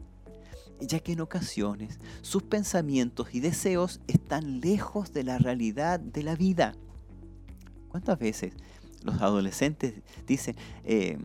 [0.81, 6.35] ya que en ocasiones sus pensamientos y deseos están lejos de la realidad de la
[6.35, 6.75] vida.
[7.87, 8.51] ¿Cuántas veces
[9.03, 11.17] los adolescentes dicen, eh,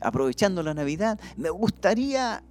[0.00, 2.44] aprovechando la Navidad, me gustaría,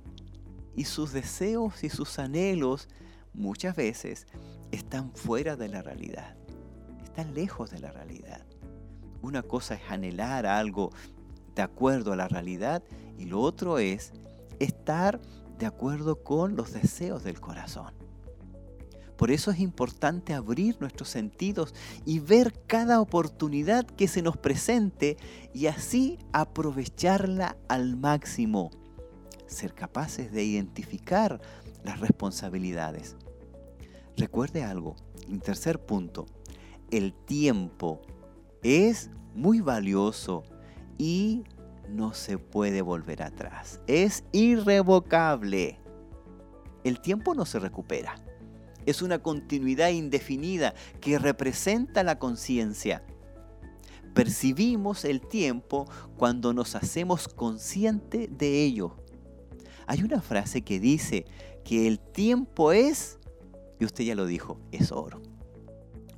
[0.75, 2.89] y sus deseos y sus anhelos
[3.33, 4.27] muchas veces
[4.71, 6.35] están fuera de la realidad,
[7.03, 8.45] están lejos de la realidad.
[9.21, 10.91] Una cosa es anhelar algo
[11.55, 12.83] de acuerdo a la realidad
[13.17, 14.11] y lo otro es
[14.59, 15.21] estar
[15.57, 17.93] de acuerdo con los deseos del corazón.
[19.17, 25.17] Por eso es importante abrir nuestros sentidos y ver cada oportunidad que se nos presente
[25.53, 28.71] y así aprovecharla al máximo.
[29.45, 31.39] Ser capaces de identificar
[31.83, 33.15] las responsabilidades.
[34.17, 34.95] Recuerde algo,
[35.27, 36.25] en tercer punto,
[36.91, 38.01] el tiempo
[38.61, 40.43] es muy valioso
[40.97, 41.43] y
[41.89, 43.81] no se puede volver atrás.
[43.87, 45.79] Es irrevocable.
[46.83, 48.15] El tiempo no se recupera
[48.85, 53.03] es una continuidad indefinida que representa la conciencia.
[54.13, 58.97] Percibimos el tiempo cuando nos hacemos consciente de ello.
[59.87, 61.25] Hay una frase que dice
[61.63, 63.19] que el tiempo es,
[63.79, 65.21] y usted ya lo dijo, es oro.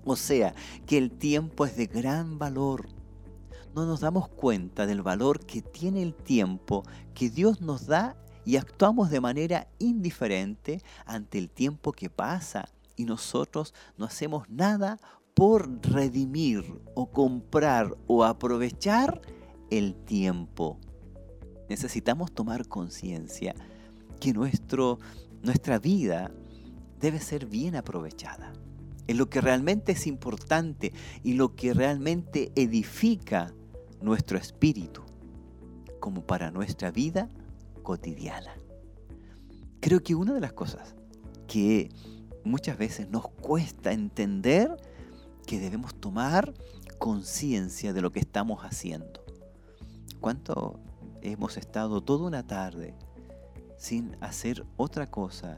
[0.04, 0.54] O sea,
[0.86, 2.88] que el tiempo es de gran valor.
[3.74, 8.16] No nos damos cuenta del valor que tiene el tiempo que Dios nos da
[8.46, 15.00] y actuamos de manera indiferente ante el tiempo que pasa y nosotros no hacemos nada
[15.34, 16.64] por redimir
[16.94, 19.22] o comprar o aprovechar
[19.70, 20.80] el tiempo.
[21.68, 23.56] Necesitamos tomar conciencia
[24.20, 25.00] que nuestro,
[25.42, 26.32] nuestra vida
[27.00, 28.54] debe ser bien aprovechada.
[29.08, 30.92] En lo que realmente es importante
[31.24, 33.54] y lo que realmente edifica
[34.02, 35.04] nuestro espíritu,
[36.00, 37.30] como para nuestra vida
[37.84, 38.56] cotidiana.
[39.80, 40.96] Creo que una de las cosas
[41.48, 41.90] que
[42.44, 44.76] muchas veces nos cuesta entender
[45.46, 46.54] que debemos tomar
[46.98, 49.24] conciencia de lo que estamos haciendo.
[50.20, 50.80] ¿Cuánto
[51.22, 52.96] hemos estado toda una tarde
[53.78, 55.58] sin hacer otra cosa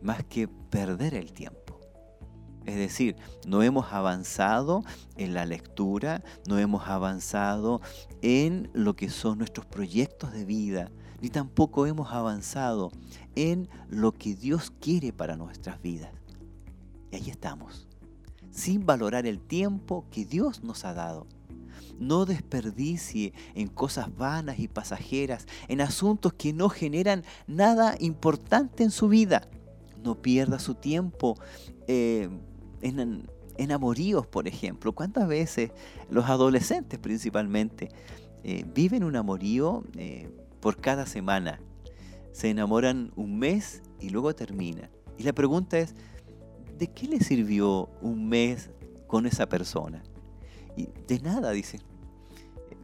[0.00, 1.68] más que perder el tiempo?
[2.68, 4.82] Es decir, no hemos avanzado
[5.16, 7.80] en la lectura, no hemos avanzado
[8.20, 10.90] en lo que son nuestros proyectos de vida,
[11.22, 12.90] ni tampoco hemos avanzado
[13.36, 16.12] en lo que Dios quiere para nuestras vidas.
[17.10, 17.88] Y ahí estamos,
[18.50, 21.26] sin valorar el tiempo que Dios nos ha dado.
[21.98, 28.90] No desperdicie en cosas vanas y pasajeras, en asuntos que no generan nada importante en
[28.90, 29.48] su vida.
[30.02, 31.36] No pierda su tiempo
[31.86, 32.28] eh,
[32.80, 34.94] en, amoríos, por ejemplo.
[34.94, 35.72] ¿Cuántas veces
[36.10, 37.88] los adolescentes principalmente
[38.44, 40.30] eh, viven un amorío eh,
[40.60, 41.60] por cada semana.
[42.32, 44.90] Se enamoran un mes y luego terminan.
[45.16, 45.94] Y la pregunta es,
[46.78, 48.70] ¿de qué le sirvió un mes
[49.06, 50.02] con esa persona?
[50.76, 51.80] Y de nada, dice.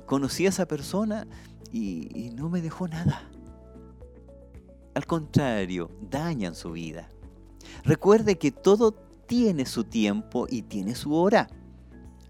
[0.07, 1.26] Conocí a esa persona
[1.72, 3.22] y, y no me dejó nada.
[4.95, 7.09] Al contrario, dañan su vida.
[7.84, 8.92] Recuerde que todo
[9.26, 11.48] tiene su tiempo y tiene su hora.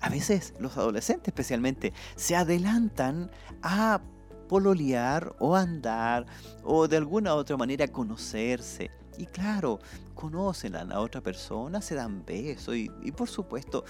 [0.01, 3.31] A veces los adolescentes especialmente se adelantan
[3.63, 4.03] a
[4.49, 6.27] pololear o andar
[6.63, 8.91] o de alguna otra manera conocerse.
[9.17, 9.79] Y claro,
[10.15, 13.85] conocen a la otra persona, se dan besos y, por supuesto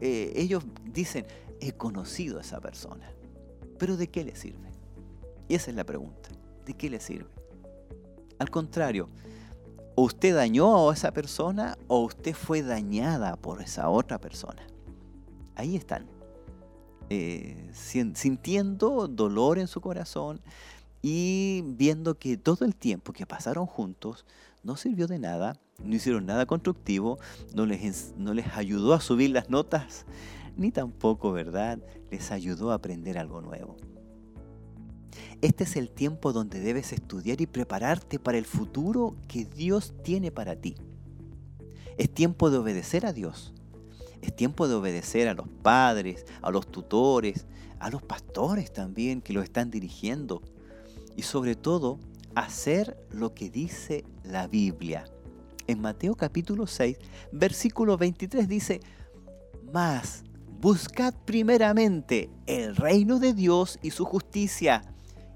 [0.00, 1.26] eh, ellos dicen,
[1.60, 3.12] he conocido a esa persona.
[3.78, 4.70] Pero ¿de qué le sirve?
[5.48, 6.30] Y esa es la pregunta.
[6.64, 7.30] ¿De qué le sirve?
[8.38, 9.08] Al contrario,
[9.94, 14.66] usted dañó a esa persona o usted fue dañada por esa otra persona.
[15.54, 16.06] Ahí están
[17.08, 20.40] eh, sintiendo dolor en su corazón
[21.02, 24.24] y viendo que todo el tiempo que pasaron juntos
[24.62, 27.18] no sirvió de nada, no hicieron nada constructivo,
[27.54, 30.04] no les, no les ayudó a subir las notas,
[30.56, 31.78] ni tampoco, ¿verdad?,
[32.10, 33.76] les ayudó a aprender algo nuevo.
[35.42, 40.30] Este es el tiempo donde debes estudiar y prepararte para el futuro que Dios tiene
[40.30, 40.74] para ti.
[41.96, 43.52] Es tiempo de obedecer a Dios.
[44.22, 47.46] Es tiempo de obedecer a los padres, a los tutores,
[47.78, 50.42] a los pastores también que lo están dirigiendo.
[51.16, 51.98] Y sobre todo,
[52.34, 55.06] hacer lo que dice la Biblia.
[55.66, 56.98] En Mateo capítulo 6,
[57.32, 58.80] versículo 23 dice,
[59.72, 60.24] Mas
[60.60, 64.82] buscad primeramente el reino de Dios y su justicia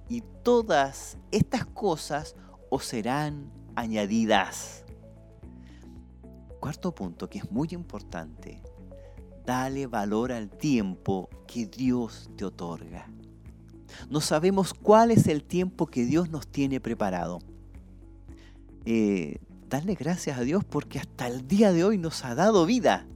[0.08, 2.36] y todas estas cosas
[2.70, 4.84] os serán añadidas.
[6.60, 8.62] Cuarto punto que es muy importante,
[9.44, 13.08] dale valor al tiempo que Dios te otorga.
[14.10, 17.38] No sabemos cuál es el tiempo que Dios nos tiene preparado.
[18.86, 19.38] Eh,
[19.68, 23.06] darle gracias a Dios porque hasta el día de hoy nos ha dado vida.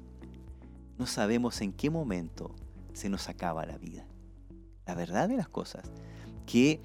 [0.98, 2.54] No sabemos en qué momento
[2.92, 4.06] se nos acaba la vida.
[4.86, 5.90] La verdad de las cosas
[6.50, 6.80] que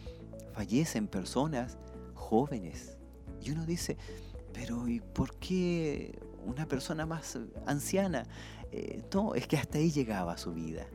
[0.54, 1.78] fallecen personas
[2.14, 2.98] jóvenes.
[3.42, 3.98] Y uno dice,
[4.52, 8.26] pero ¿y por qué una persona más anciana?
[8.72, 10.86] Eh, no, es que hasta ahí llegaba su vida.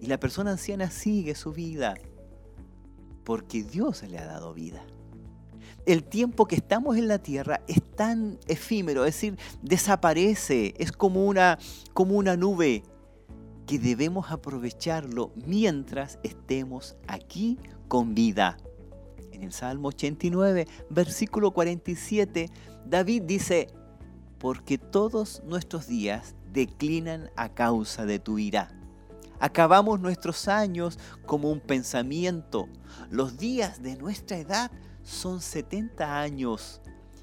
[0.00, 1.94] Y la persona anciana sigue su vida
[3.24, 4.84] porque Dios le ha dado vida.
[5.84, 11.26] El tiempo que estamos en la tierra es tan efímero, es decir, desaparece, es como
[11.26, 11.58] una,
[11.92, 12.84] como una nube
[13.66, 17.58] que debemos aprovecharlo mientras estemos aquí
[17.92, 18.56] con vida.
[19.32, 22.48] En el Salmo 89, versículo 47,
[22.86, 23.68] David dice,
[24.38, 28.70] porque todos nuestros días declinan a causa de tu ira.
[29.40, 32.66] Acabamos nuestros años como un pensamiento.
[33.10, 34.70] Los días de nuestra edad
[35.02, 36.80] son 70 años.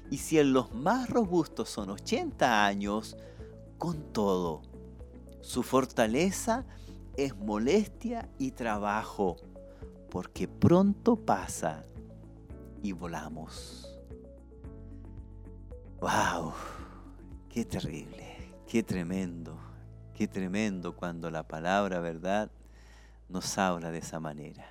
[0.08, 3.16] Y si en los más robustos son 80 años,
[3.76, 4.62] con todo,
[5.40, 6.64] su fortaleza
[7.16, 9.36] es molestia y trabajo
[10.10, 11.84] porque pronto pasa
[12.82, 13.86] y volamos.
[16.00, 16.52] ¡Wow!
[17.48, 18.54] ¡Qué terrible!
[18.66, 19.58] ¡Qué tremendo!
[20.14, 22.50] ¡Qué tremendo cuando la palabra verdad
[23.28, 24.70] nos habla de esa manera!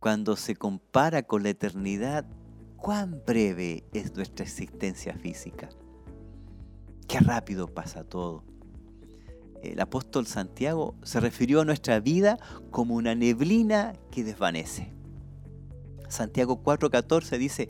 [0.00, 2.24] Cuando se compara con la eternidad,
[2.76, 5.68] cuán breve es nuestra existencia física.
[7.06, 8.44] Qué rápido pasa todo
[9.62, 12.38] el apóstol Santiago se refirió a nuestra vida
[12.70, 14.92] como una neblina que desvanece.
[16.08, 17.68] Santiago 4:14 dice,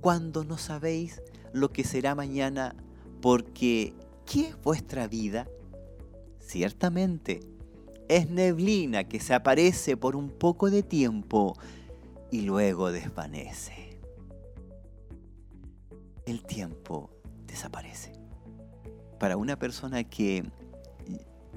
[0.00, 1.22] cuando no sabéis
[1.52, 2.76] lo que será mañana,
[3.20, 5.48] porque ¿qué es vuestra vida?
[6.38, 7.40] Ciertamente,
[8.08, 11.54] es neblina que se aparece por un poco de tiempo
[12.30, 13.98] y luego desvanece.
[16.24, 17.10] El tiempo
[17.46, 18.12] desaparece.
[19.18, 20.44] Para una persona que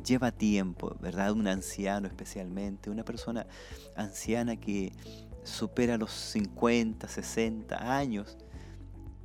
[0.03, 1.31] lleva tiempo, ¿verdad?
[1.31, 3.45] Un anciano especialmente, una persona
[3.95, 4.93] anciana que
[5.43, 8.37] supera los 50, 60 años,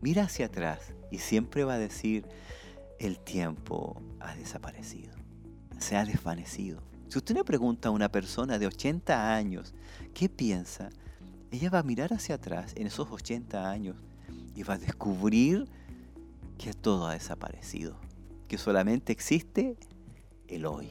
[0.01, 2.27] mira hacia atrás y siempre va a decir,
[2.99, 5.13] el tiempo ha desaparecido,
[5.79, 6.83] se ha desvanecido.
[7.09, 9.75] Si usted le pregunta a una persona de 80 años,
[10.15, 10.91] ¿qué piensa?
[11.51, 13.97] Ella va a mirar hacia atrás en esos 80 años
[14.57, 15.69] y va a descubrir
[16.59, 17.97] que todo ha desaparecido,
[18.49, 19.77] que solamente existe
[20.55, 20.89] el hoy.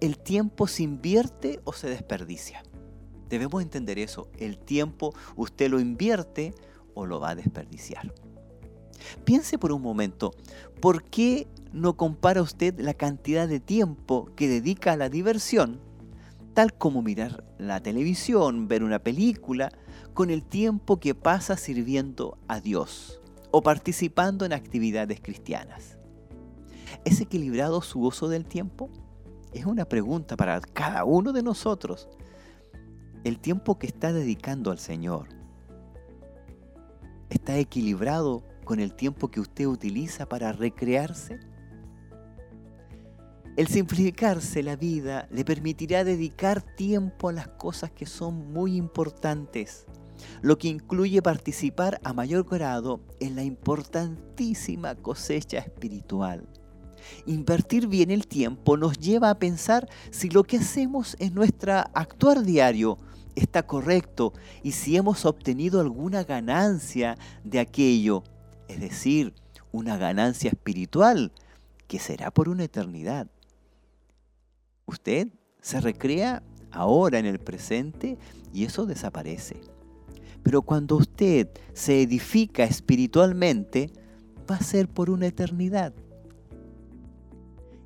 [0.00, 2.62] El tiempo se invierte o se desperdicia.
[3.28, 4.30] Debemos entender eso.
[4.38, 6.54] El tiempo usted lo invierte
[6.94, 8.12] o lo va a desperdiciar.
[9.24, 10.32] Piense por un momento,
[10.80, 15.80] ¿por qué no compara usted la cantidad de tiempo que dedica a la diversión,
[16.54, 19.70] tal como mirar la televisión, ver una película,
[20.14, 23.20] con el tiempo que pasa sirviendo a Dios
[23.50, 25.97] o participando en actividades cristianas?
[27.04, 28.90] ¿Es equilibrado su uso del tiempo?
[29.52, 32.08] Es una pregunta para cada uno de nosotros.
[33.24, 35.28] El tiempo que está dedicando al Señor
[37.30, 41.40] está equilibrado con el tiempo que usted utiliza para recrearse.
[43.56, 49.86] El simplificarse la vida le permitirá dedicar tiempo a las cosas que son muy importantes,
[50.42, 56.46] lo que incluye participar a mayor grado en la importantísima cosecha espiritual.
[57.26, 62.42] Invertir bien el tiempo nos lleva a pensar si lo que hacemos en nuestro actuar
[62.42, 62.98] diario
[63.34, 64.32] está correcto
[64.62, 68.24] y si hemos obtenido alguna ganancia de aquello,
[68.68, 69.34] es decir,
[69.72, 71.32] una ganancia espiritual
[71.86, 73.28] que será por una eternidad.
[74.86, 75.28] Usted
[75.60, 78.18] se recrea ahora en el presente
[78.52, 79.60] y eso desaparece.
[80.42, 83.90] Pero cuando usted se edifica espiritualmente,
[84.50, 85.92] va a ser por una eternidad.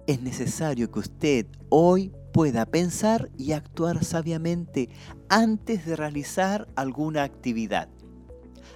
[0.07, 4.88] Es necesario que usted hoy pueda pensar y actuar sabiamente
[5.28, 7.88] antes de realizar alguna actividad.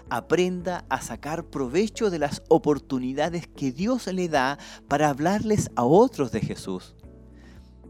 [0.08, 4.56] Aprenda a sacar provecho de las oportunidades que Dios le da
[4.86, 6.94] para hablarles a otros de Jesús.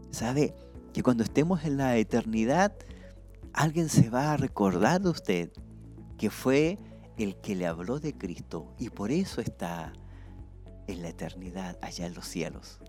[0.09, 0.55] ¿Sabe
[0.91, 2.73] que cuando estemos en la eternidad,
[3.53, 5.51] alguien se va a recordar de usted
[6.17, 6.79] que fue
[7.17, 9.93] el que le habló de Cristo y por eso está
[10.87, 12.79] en la eternidad allá en los cielos?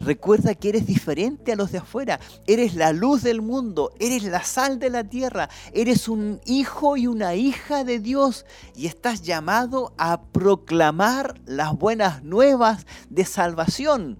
[0.00, 2.20] Recuerda que eres diferente a los de afuera.
[2.46, 7.06] Eres la luz del mundo, eres la sal de la tierra, eres un hijo y
[7.06, 8.44] una hija de Dios.
[8.74, 14.18] Y estás llamado a proclamar las buenas nuevas de salvación,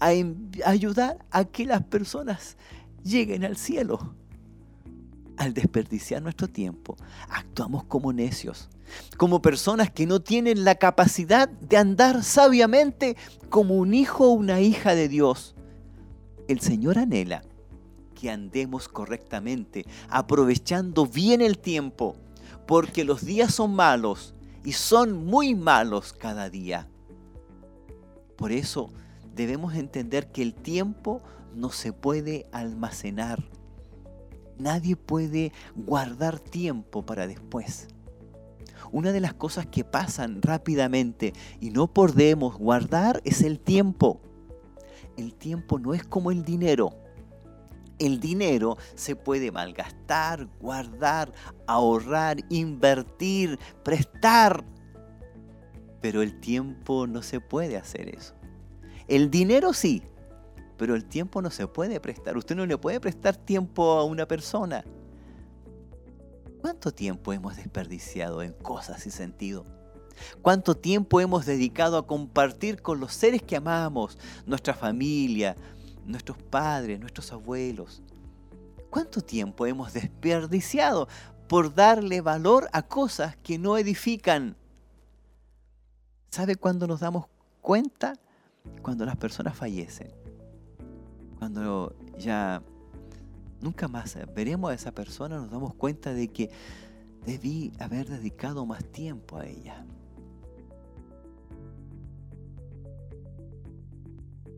[0.00, 0.12] a
[0.64, 2.56] ayudar a que las personas
[3.02, 4.14] lleguen al cielo
[5.40, 6.98] al desperdiciar nuestro tiempo,
[7.30, 8.68] actuamos como necios,
[9.16, 13.16] como personas que no tienen la capacidad de andar sabiamente
[13.48, 15.54] como un hijo o una hija de Dios.
[16.46, 17.42] El Señor anhela
[18.14, 22.16] que andemos correctamente, aprovechando bien el tiempo,
[22.66, 26.86] porque los días son malos y son muy malos cada día.
[28.36, 28.90] Por eso
[29.34, 31.22] debemos entender que el tiempo
[31.54, 33.42] no se puede almacenar
[34.60, 37.88] Nadie puede guardar tiempo para después.
[38.92, 44.20] Una de las cosas que pasan rápidamente y no podemos guardar es el tiempo.
[45.16, 46.90] El tiempo no es como el dinero.
[47.98, 51.32] El dinero se puede malgastar, guardar,
[51.66, 54.64] ahorrar, invertir, prestar.
[56.02, 58.34] Pero el tiempo no se puede hacer eso.
[59.08, 60.02] El dinero sí,
[60.80, 62.38] pero el tiempo no se puede prestar.
[62.38, 64.82] Usted no le puede prestar tiempo a una persona.
[66.62, 69.66] ¿Cuánto tiempo hemos desperdiciado en cosas sin sentido?
[70.40, 74.16] ¿Cuánto tiempo hemos dedicado a compartir con los seres que amamos,
[74.46, 75.54] nuestra familia,
[76.06, 78.02] nuestros padres, nuestros abuelos?
[78.88, 81.08] ¿Cuánto tiempo hemos desperdiciado
[81.46, 84.56] por darle valor a cosas que no edifican?
[86.30, 87.26] ¿Sabe cuándo nos damos
[87.60, 88.14] cuenta?
[88.80, 90.19] Cuando las personas fallecen
[91.40, 92.62] cuando ya
[93.62, 96.50] nunca más veremos a esa persona, nos damos cuenta de que
[97.24, 99.86] debí haber dedicado más tiempo a ella.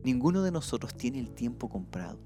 [0.03, 2.19] Ninguno de nosotros tiene el tiempo comprado.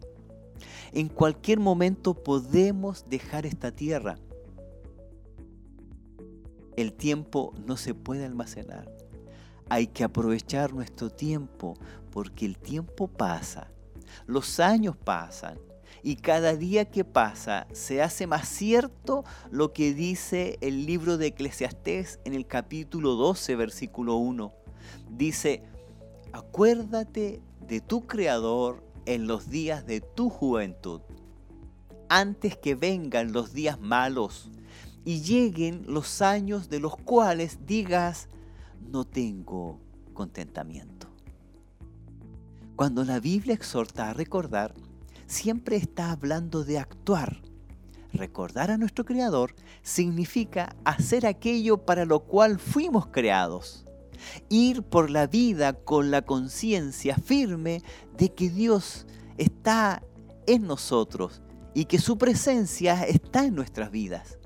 [0.93, 4.17] En cualquier momento podemos dejar esta tierra.
[6.77, 8.91] El tiempo no se puede almacenar.
[9.69, 11.75] Hay que aprovechar nuestro tiempo
[12.11, 13.76] porque el tiempo pasa
[14.27, 15.59] los años pasan
[16.03, 21.27] y cada día que pasa se hace más cierto lo que dice el libro de
[21.27, 24.53] Eclesiastés en el capítulo 12, versículo 1.
[25.11, 25.65] Dice,
[26.33, 31.01] acuérdate de tu Creador en los días de tu juventud,
[32.09, 34.51] antes que vengan los días malos
[35.05, 38.29] y lleguen los años de los cuales digas,
[38.81, 39.81] no tengo
[40.15, 40.96] contentamiento.
[42.77, 44.75] Cuando la Biblia exhorta a recordar,
[45.27, 47.41] siempre está hablando de actuar.
[48.13, 53.87] Recordar a nuestro Creador significa hacer aquello para lo cual fuimos creados.
[54.51, 57.81] Ir por la vida con la conciencia firme
[58.19, 59.07] de que Dios
[59.39, 60.03] está
[60.47, 61.41] en nosotros
[61.73, 64.39] y que su presencia está en nuestras vidas,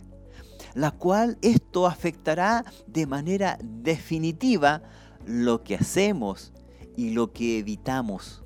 [0.75, 4.83] la cual esto afectará de manera definitiva
[5.27, 6.53] lo que hacemos,
[6.97, 8.43] y lo que evitamos.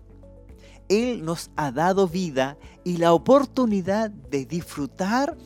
[0.88, 5.36] Él nos ha dado vida y la oportunidad de disfrutar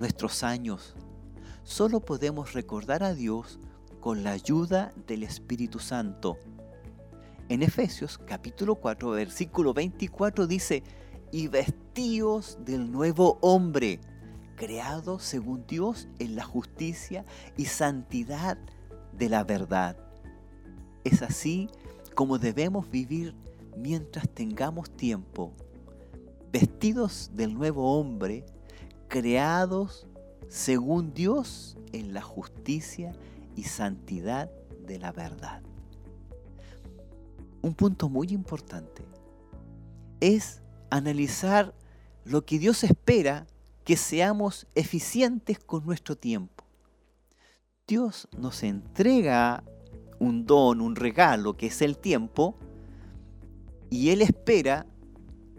[0.00, 0.94] nuestros años.
[1.62, 3.58] Solo podemos recordar a Dios
[4.00, 6.36] con la ayuda del Espíritu Santo.
[7.48, 10.82] En Efesios capítulo 4 versículo 24 dice,
[11.30, 14.00] y vestíos del nuevo hombre,
[14.56, 17.24] creado según Dios en la justicia
[17.56, 18.58] y santidad
[19.12, 19.96] de la verdad.
[21.02, 21.68] Es así
[22.14, 23.34] como debemos vivir
[23.76, 25.52] mientras tengamos tiempo,
[26.52, 28.44] vestidos del nuevo hombre,
[29.08, 30.06] creados
[30.48, 33.12] según Dios en la justicia
[33.56, 34.50] y santidad
[34.86, 35.62] de la verdad.
[37.62, 39.02] Un punto muy importante
[40.20, 41.74] es analizar
[42.24, 43.46] lo que Dios espera
[43.84, 46.64] que seamos eficientes con nuestro tiempo.
[47.86, 49.62] Dios nos entrega
[50.24, 52.56] un don, un regalo, que es el tiempo,
[53.90, 54.86] y Él espera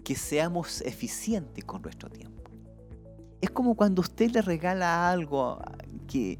[0.03, 2.51] que seamos eficientes con nuestro tiempo.
[3.41, 5.59] Es como cuando usted le regala algo
[6.07, 6.39] que,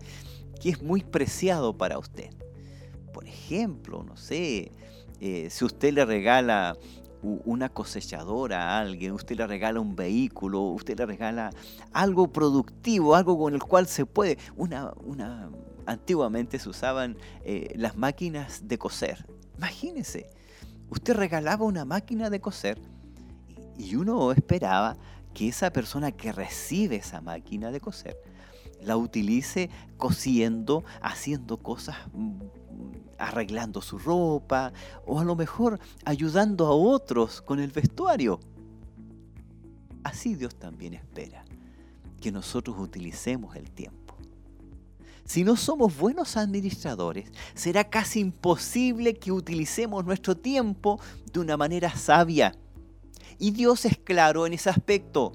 [0.62, 2.32] que es muy preciado para usted.
[3.14, 4.72] Por ejemplo, no sé,
[5.22, 6.78] eh, si usted le regala
[7.46, 11.52] una cosechadora a alguien, usted le regala un vehículo, usted le regala
[11.92, 14.38] algo productivo, algo con el cual se puede.
[14.56, 15.50] Una, una,
[15.86, 19.26] antiguamente se usaban eh, las máquinas de coser.
[19.58, 20.30] Imagínese,
[20.90, 22.80] usted regalaba una máquina de coser
[23.78, 24.98] y uno esperaba
[25.34, 28.18] que esa persona que recibe esa máquina de coser
[28.82, 32.40] la utilice cosiendo, haciendo cosas mm,
[33.18, 34.74] arreglando su ropa
[35.06, 38.40] o a lo mejor ayudando a otros con el vestuario.
[40.04, 41.44] Así Dios también espera
[42.22, 44.06] que nosotros utilicemos el tiempo.
[45.26, 51.00] Si no somos buenos administradores, será casi imposible que utilicemos nuestro tiempo
[51.34, 52.56] de una manera sabia.
[53.40, 55.32] Y Dios es claro en ese aspecto.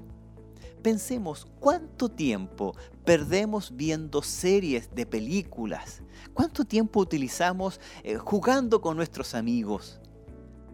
[0.81, 2.73] Pensemos cuánto tiempo
[3.03, 6.01] perdemos viendo series de películas,
[6.33, 9.99] cuánto tiempo utilizamos eh, jugando con nuestros amigos.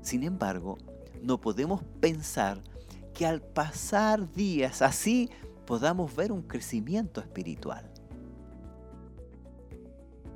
[0.02, 0.78] Sin embargo,
[1.22, 2.62] no podemos pensar
[3.14, 5.30] que al pasar días así
[5.66, 7.92] podamos ver un crecimiento espiritual.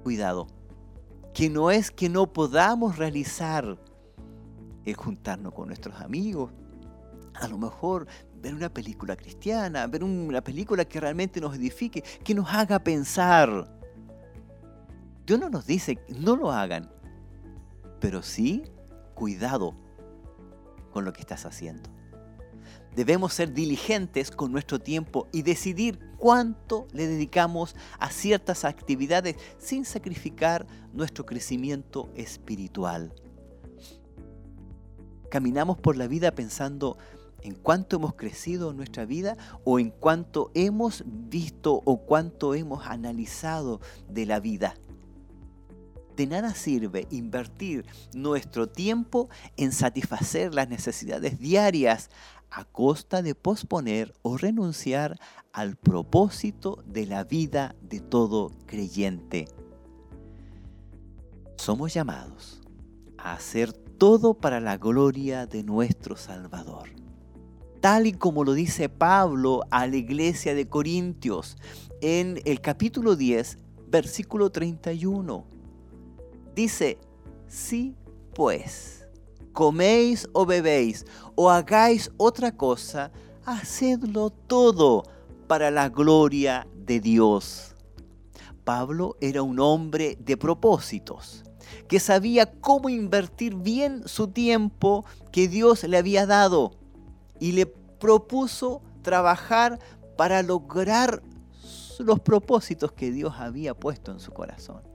[0.04, 0.48] Cuidado,
[1.34, 3.78] que no es que no podamos realizar
[4.84, 6.52] el juntarnos con nuestros amigos,
[7.36, 8.08] a lo mejor
[8.42, 13.81] ver una película cristiana, ver una película que realmente nos edifique, que nos haga pensar.
[15.26, 16.90] Dios no nos dice, no lo hagan,
[18.00, 18.64] pero sí,
[19.14, 19.76] cuidado
[20.92, 21.90] con lo que estás haciendo.
[22.96, 29.86] Debemos ser diligentes con nuestro tiempo y decidir cuánto le dedicamos a ciertas actividades sin
[29.86, 33.14] sacrificar nuestro crecimiento espiritual.
[35.30, 36.98] Caminamos por la vida pensando,
[37.44, 42.86] en cuánto hemos crecido en nuestra vida o en cuánto hemos visto o cuánto hemos
[42.86, 44.76] analizado de la vida.
[46.16, 52.10] De nada sirve invertir nuestro tiempo en satisfacer las necesidades diarias
[52.50, 55.20] a costa de posponer o renunciar
[55.54, 59.48] al propósito de la vida de todo creyente.
[61.56, 62.62] Somos llamados
[63.18, 67.02] a hacer todo para la gloria de nuestro Salvador
[67.82, 71.58] tal y como lo dice Pablo a la iglesia de Corintios
[72.00, 73.58] en el capítulo 10,
[73.88, 75.61] versículo 31.
[76.56, 77.00] Dice,
[77.48, 77.96] si
[78.34, 79.08] pues
[79.54, 83.12] coméis o bebéis o hagáis otra cosa,
[83.46, 85.04] hacedlo todo
[85.48, 87.76] para la gloria de Dios.
[88.64, 91.44] Pablo era un hombre de propósitos,
[91.88, 96.72] que sabía cómo invertir bien su tiempo que Dios le había dado
[97.40, 99.80] y le propuso trabajar
[100.18, 101.24] para lograr
[102.00, 104.91] los propósitos que Dios había puesto en su corazón.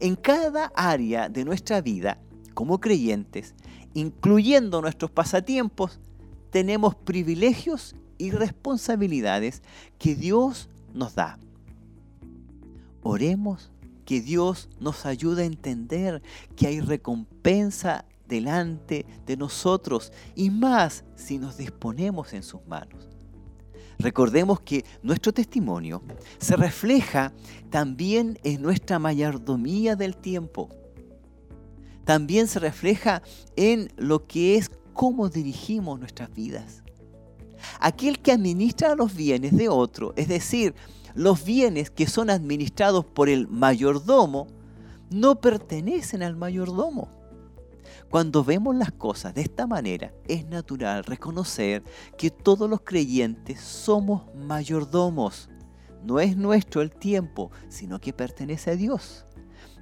[0.00, 2.18] En cada área de nuestra vida,
[2.54, 3.54] como creyentes,
[3.94, 6.00] incluyendo nuestros pasatiempos,
[6.50, 9.62] tenemos privilegios y responsabilidades
[9.98, 11.38] que Dios nos da.
[13.02, 13.70] Oremos
[14.04, 16.22] que Dios nos ayude a entender
[16.56, 23.15] que hay recompensa delante de nosotros y más si nos disponemos en sus manos.
[23.98, 26.02] Recordemos que nuestro testimonio
[26.38, 27.32] se refleja
[27.70, 30.68] también en nuestra mayordomía del tiempo.
[32.04, 33.22] También se refleja
[33.56, 36.82] en lo que es cómo dirigimos nuestras vidas.
[37.80, 40.74] Aquel que administra los bienes de otro, es decir,
[41.14, 44.46] los bienes que son administrados por el mayordomo,
[45.10, 47.08] no pertenecen al mayordomo.
[48.10, 51.82] Cuando vemos las cosas de esta manera, es natural reconocer
[52.16, 55.48] que todos los creyentes somos mayordomos.
[56.04, 59.26] No es nuestro el tiempo, sino que pertenece a Dios.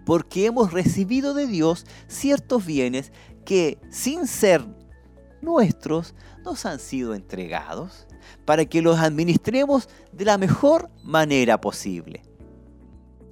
[0.06, 3.12] Porque hemos recibido de Dios ciertos bienes
[3.44, 4.66] que, sin ser
[5.42, 6.14] nuestros,
[6.44, 8.06] nos han sido entregados
[8.44, 12.22] para que los administremos de la mejor manera posible.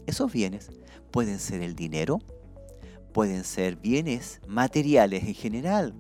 [0.07, 0.71] Esos bienes
[1.11, 2.19] pueden ser el dinero,
[3.13, 5.95] pueden ser bienes materiales en general,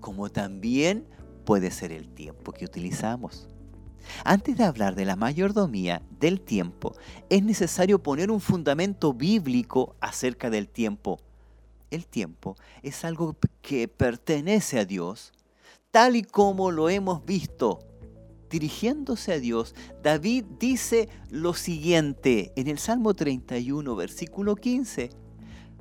[0.00, 1.06] como también
[1.44, 3.48] puede ser el tiempo que utilizamos.
[4.24, 6.94] Antes de hablar de la mayordomía del tiempo,
[7.28, 11.18] es necesario poner un fundamento bíblico acerca del tiempo.
[11.90, 15.32] El tiempo es algo que pertenece a Dios,
[15.90, 17.80] tal y como lo hemos visto.
[18.48, 25.25] Dirigiéndose a Dios, David dice lo siguiente en el Salmo 31, versículo 15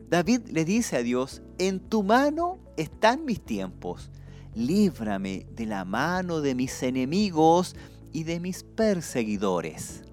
[0.09, 4.11] David le dice a Dios, en tu mano están mis tiempos,
[4.53, 7.75] líbrame de la mano de mis enemigos
[8.11, 10.03] y de mis perseguidores.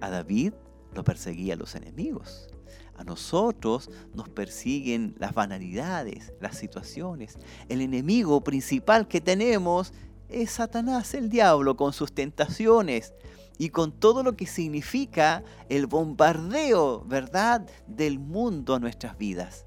[0.00, 0.52] A David
[0.94, 2.48] lo perseguían los enemigos.
[2.96, 7.36] A nosotros nos persiguen las banalidades, las situaciones.
[7.68, 9.92] El enemigo principal que tenemos
[10.28, 13.12] es Satanás, el diablo, con sus tentaciones
[13.58, 19.64] y con todo lo que significa el bombardeo, ¿verdad?, del mundo a nuestras vidas.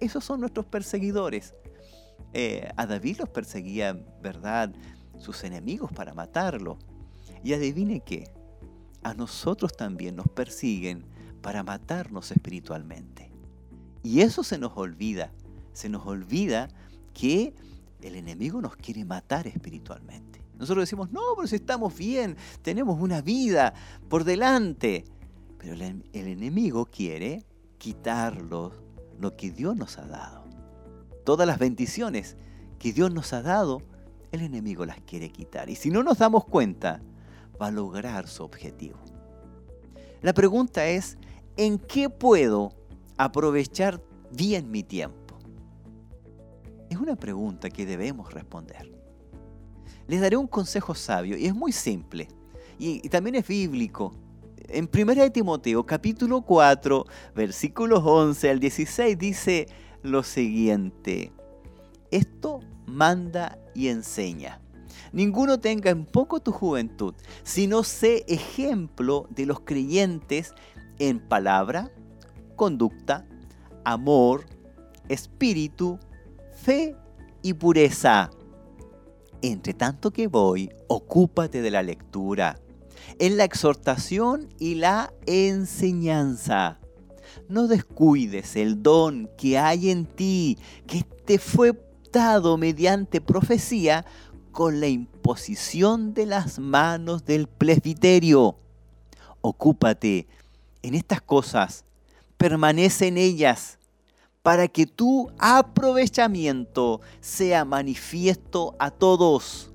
[0.00, 1.54] Esos son nuestros perseguidores.
[2.32, 4.72] Eh, a David los perseguían, ¿verdad?,
[5.18, 6.78] sus enemigos para matarlo.
[7.44, 8.32] Y adivine qué,
[9.02, 11.04] a nosotros también nos persiguen
[11.40, 13.30] para matarnos espiritualmente.
[14.02, 15.32] Y eso se nos olvida.
[15.72, 16.68] Se nos olvida
[17.14, 17.54] que
[18.02, 20.42] el enemigo nos quiere matar espiritualmente.
[20.58, 23.74] Nosotros decimos, no, pero si estamos bien, tenemos una vida
[24.08, 25.04] por delante.
[25.58, 27.44] Pero el, enemigo quiere
[27.78, 28.72] quitarlo
[29.18, 30.44] lo que Dios nos ha dado.
[31.24, 32.36] Todas las bendiciones
[32.78, 33.82] que Dios nos ha dado,
[34.32, 35.70] el enemigo las quiere quitar.
[35.70, 37.02] Y si no nos damos cuenta,
[37.60, 38.98] va a lograr su objetivo.
[40.22, 41.18] La pregunta es,
[41.56, 42.72] ¿en qué puedo
[43.16, 44.02] aprovechar
[44.32, 45.38] bien mi tiempo?
[46.90, 48.97] Es una pregunta que debemos responder.
[50.08, 52.28] Les daré un consejo sabio y es muy simple
[52.78, 54.14] y, también es bíblico.
[54.68, 59.66] En 1 Timoteo capítulo 4 versículos 11 al 16 dice
[60.02, 61.32] lo siguiente.
[62.10, 64.60] Esto manda y enseña.
[65.12, 70.54] Ninguno tenga en poco tu juventud, sino sé ejemplo de los creyentes
[70.98, 71.90] en palabra,
[72.56, 73.26] conducta,
[73.84, 74.44] amor,
[75.08, 75.98] espíritu,
[76.52, 76.96] fe
[77.42, 78.30] y pureza.
[79.42, 82.58] Entre tanto que voy, ocúpate de la lectura,
[83.18, 86.80] en la exhortación y la enseñanza.
[87.48, 91.72] No descuides el don que hay en ti, que te fue
[92.12, 94.04] dado mediante profecía
[94.50, 98.56] con la imposición de las manos del presbiterio.
[99.40, 100.26] Ocúpate
[100.82, 101.84] en estas cosas,
[102.36, 103.77] permanece en ellas
[104.48, 109.70] para que tu aprovechamiento sea manifiesto a todos.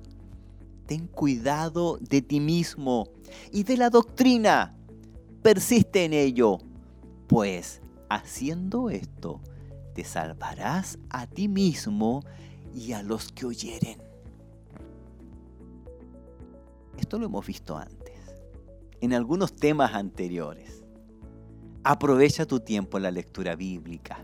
[0.86, 3.06] Ten cuidado de ti mismo
[3.52, 4.76] y de la doctrina.
[5.42, 6.58] Persiste en ello,
[7.28, 9.40] pues haciendo esto
[9.94, 12.24] te salvarás a ti mismo
[12.74, 14.02] y a los que oyeren.
[16.98, 18.18] Esto lo hemos visto antes,
[19.00, 20.82] en algunos temas anteriores.
[21.84, 24.20] Aprovecha tu tiempo en la lectura bíblica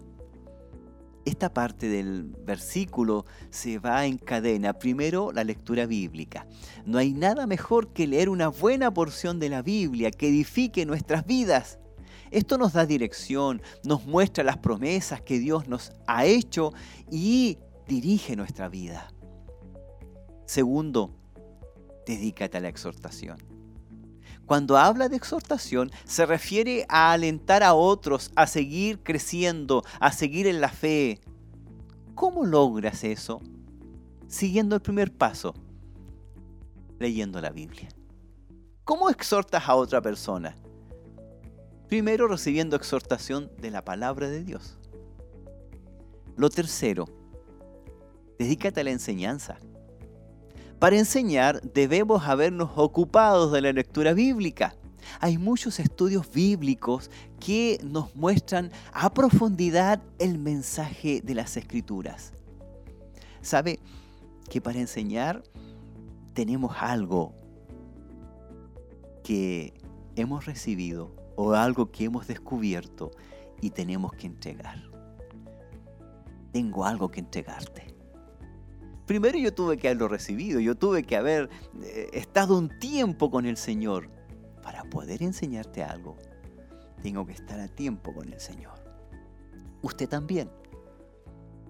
[1.24, 4.72] esta parte del versículo se va en cadena.
[4.72, 6.46] Primero, la lectura bíblica.
[6.86, 11.26] No hay nada mejor que leer una buena porción de la Biblia que edifique nuestras
[11.26, 11.78] vidas.
[12.30, 16.72] Esto nos da dirección, nos muestra las promesas que Dios nos ha hecho
[17.10, 17.58] y
[17.88, 19.12] dirige nuestra vida.
[20.46, 21.14] Segundo,
[22.06, 23.49] dedícate a la exhortación.
[24.50, 30.48] Cuando habla de exhortación, se refiere a alentar a otros a seguir creciendo, a seguir
[30.48, 31.20] en la fe.
[32.16, 33.40] ¿Cómo logras eso?
[34.26, 35.54] Siguiendo el primer paso,
[36.98, 37.90] leyendo la Biblia.
[38.82, 40.56] ¿Cómo exhortas a otra persona?
[41.86, 44.78] Primero recibiendo exhortación de la palabra de Dios.
[46.36, 47.04] Lo tercero,
[48.36, 49.60] dedícate a la enseñanza.
[50.80, 54.74] Para enseñar debemos habernos ocupado de la lectura bíblica.
[55.20, 62.32] Hay muchos estudios bíblicos que nos muestran a profundidad el mensaje de las escrituras.
[63.42, 63.78] ¿Sabe
[64.48, 65.42] que para enseñar
[66.32, 67.34] tenemos algo
[69.22, 69.74] que
[70.16, 73.10] hemos recibido o algo que hemos descubierto
[73.60, 74.82] y tenemos que entregar?
[76.52, 77.89] Tengo algo que entregarte
[79.10, 81.50] primero yo tuve que haberlo recibido, yo tuve que haber
[81.82, 84.08] eh, estado un tiempo con el Señor
[84.62, 86.16] para poder enseñarte algo.
[87.02, 88.78] Tengo que estar a tiempo con el Señor.
[89.82, 90.48] Usted también.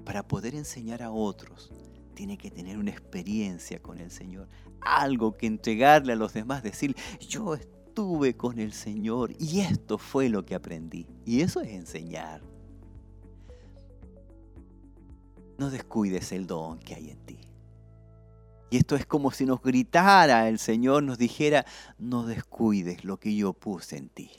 [0.05, 1.72] Para poder enseñar a otros,
[2.12, 4.47] tiene que tener una experiencia con el Señor.
[4.82, 6.95] Algo que entregarle a los demás, decir,
[7.26, 11.07] yo estuve con el Señor y esto fue lo que aprendí.
[11.24, 12.49] Y eso es enseñar.
[15.61, 17.38] No descuides el don que hay en ti.
[18.70, 21.66] Y esto es como si nos gritara el Señor, nos dijera,
[21.98, 24.30] no descuides lo que yo puse en ti.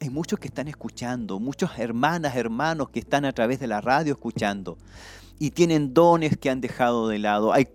[0.00, 4.12] Hay muchos que están escuchando, muchas hermanas, hermanos que están a través de la radio
[4.12, 4.78] escuchando
[5.40, 7.52] y tienen dones que han dejado de lado.
[7.52, 7.66] Hay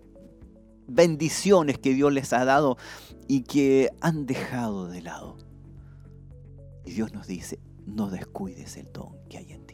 [0.86, 2.78] bendiciones que Dios les ha dado
[3.26, 5.36] y que han dejado de lado.
[6.86, 9.67] Y Dios nos dice, no descuides el don que hay en ti.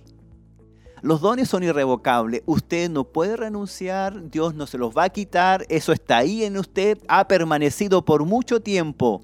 [1.05, 2.41] Los dones son irrevocables.
[2.47, 6.57] Usted no puede renunciar, Dios no se los va a quitar, eso está ahí en
[6.57, 9.21] usted, ha permanecido por mucho tiempo.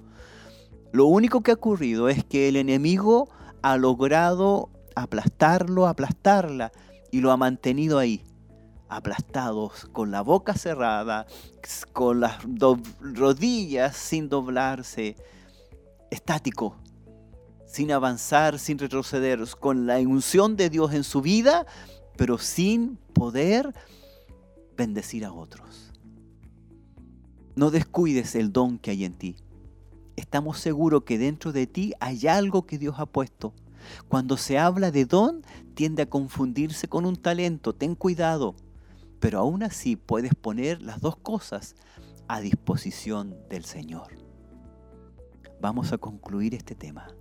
[0.93, 3.31] Lo único que ha ocurrido es que el enemigo
[3.63, 6.71] ha logrado aplastarlo, aplastarla,
[7.11, 8.27] y lo ha mantenido ahí,
[8.91, 11.25] aplastados, con la boca cerrada,
[11.95, 12.43] con las
[13.01, 15.17] rodillas sin doblarse,
[16.11, 16.77] estático,
[17.71, 21.67] sin avanzar, sin retroceder, con la unción de Dios en su vida,
[22.17, 23.73] pero sin poder
[24.77, 25.93] bendecir a otros.
[27.55, 29.37] No descuides el don que hay en ti.
[30.17, 33.55] Estamos seguros que dentro de ti hay algo que Dios ha puesto.
[34.09, 35.45] Cuando se habla de don,
[35.75, 37.73] tiende a confundirse con un talento.
[37.73, 38.57] Ten cuidado.
[39.21, 41.77] Pero aún así puedes poner las dos cosas
[42.27, 44.09] a disposición del Señor.
[45.61, 47.15] Vamos a concluir este tema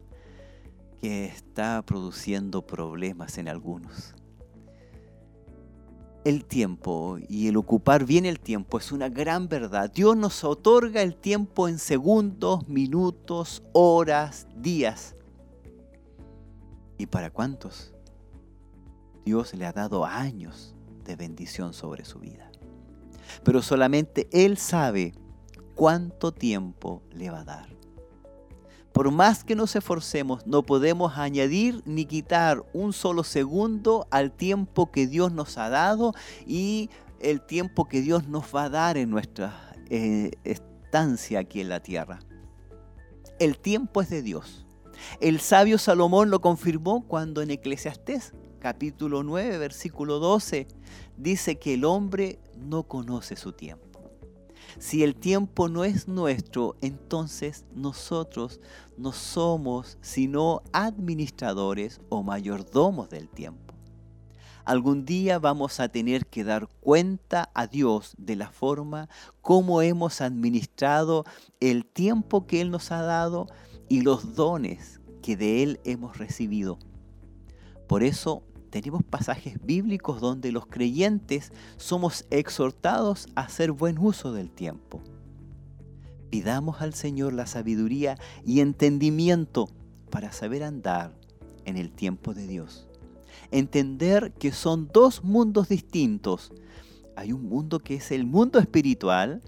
[1.02, 4.16] que está produciendo problemas en algunos.
[6.26, 9.92] El tiempo y el ocupar bien el tiempo es una gran verdad.
[9.92, 15.16] Dios nos otorga el tiempo en segundos, minutos, horas, días.
[16.98, 17.94] ¿Y para cuántos?
[19.24, 20.76] Dios le ha dado años
[21.06, 22.52] de bendición sobre su vida.
[23.44, 25.14] Pero solamente Él sabe
[25.76, 27.79] cuánto tiempo le va a dar.
[29.00, 34.92] Por más que nos esforcemos, no podemos añadir ni quitar un solo segundo al tiempo
[34.92, 36.14] que Dios nos ha dado
[36.46, 36.90] y
[37.22, 41.80] el tiempo que Dios nos va a dar en nuestra eh, estancia aquí en la
[41.80, 42.20] tierra.
[43.40, 44.66] El tiempo es de Dios.
[45.22, 50.68] El sabio Salomón lo confirmó cuando en Eclesiastés capítulo 9, versículo 12,
[51.16, 53.89] dice que el hombre no conoce su tiempo.
[54.78, 58.60] Si el tiempo no es nuestro, entonces nosotros
[58.98, 63.74] no somos sino administradores o mayordomos del tiempo.
[64.66, 69.10] Algún día vamos a tener que dar cuenta a Dios de la forma
[69.42, 71.26] como hemos administrado
[71.60, 73.48] el tiempo que Él nos ha dado
[73.88, 76.78] y los dones que de Él hemos recibido.
[77.88, 84.52] Por eso tenemos pasajes bíblicos donde los creyentes somos exhortados a hacer buen uso del
[84.52, 85.02] tiempo.
[86.30, 89.70] Pidamos al Señor la sabiduría y entendimiento
[90.12, 91.14] para saber andar
[91.66, 92.88] en el tiempo de Dios.
[93.52, 96.52] Entender que son dos mundos distintos.
[97.16, 99.42] Hay un mundo que es el mundo espiritual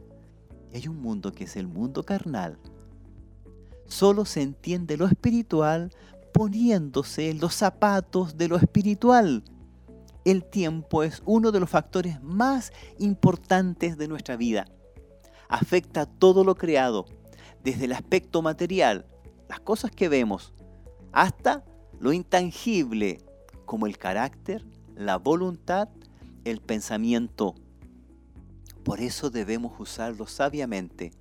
[0.73, 2.57] y hay un mundo que es el mundo carnal.
[3.85, 5.91] Solo se entiende lo espiritual
[6.33, 9.43] poniéndose los zapatos de lo espiritual.
[10.25, 14.67] El tiempo es uno de los factores más importantes de nuestra vida.
[15.49, 17.05] Afecta todo lo creado,
[17.63, 19.05] desde el aspecto material,
[19.49, 20.53] las cosas que vemos,
[21.11, 21.63] hasta
[21.99, 23.19] lo intangible,
[23.65, 24.65] como el carácter,
[24.95, 25.89] la voluntad,
[26.45, 27.55] el pensamiento.
[28.83, 31.11] Por eso debemos usarlo sabiamente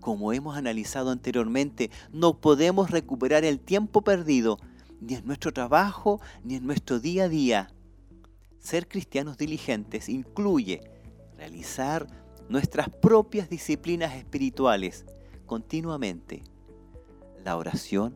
[0.00, 4.58] como hemos analizado anteriormente, no podemos recuperar el tiempo perdido,
[5.00, 7.70] ni en nuestro trabajo, ni en nuestro día a día.
[8.58, 10.80] Ser cristianos diligentes incluye
[11.36, 12.06] realizar
[12.48, 15.04] nuestras propias disciplinas espirituales
[15.46, 16.42] continuamente.
[17.44, 18.14] La oración,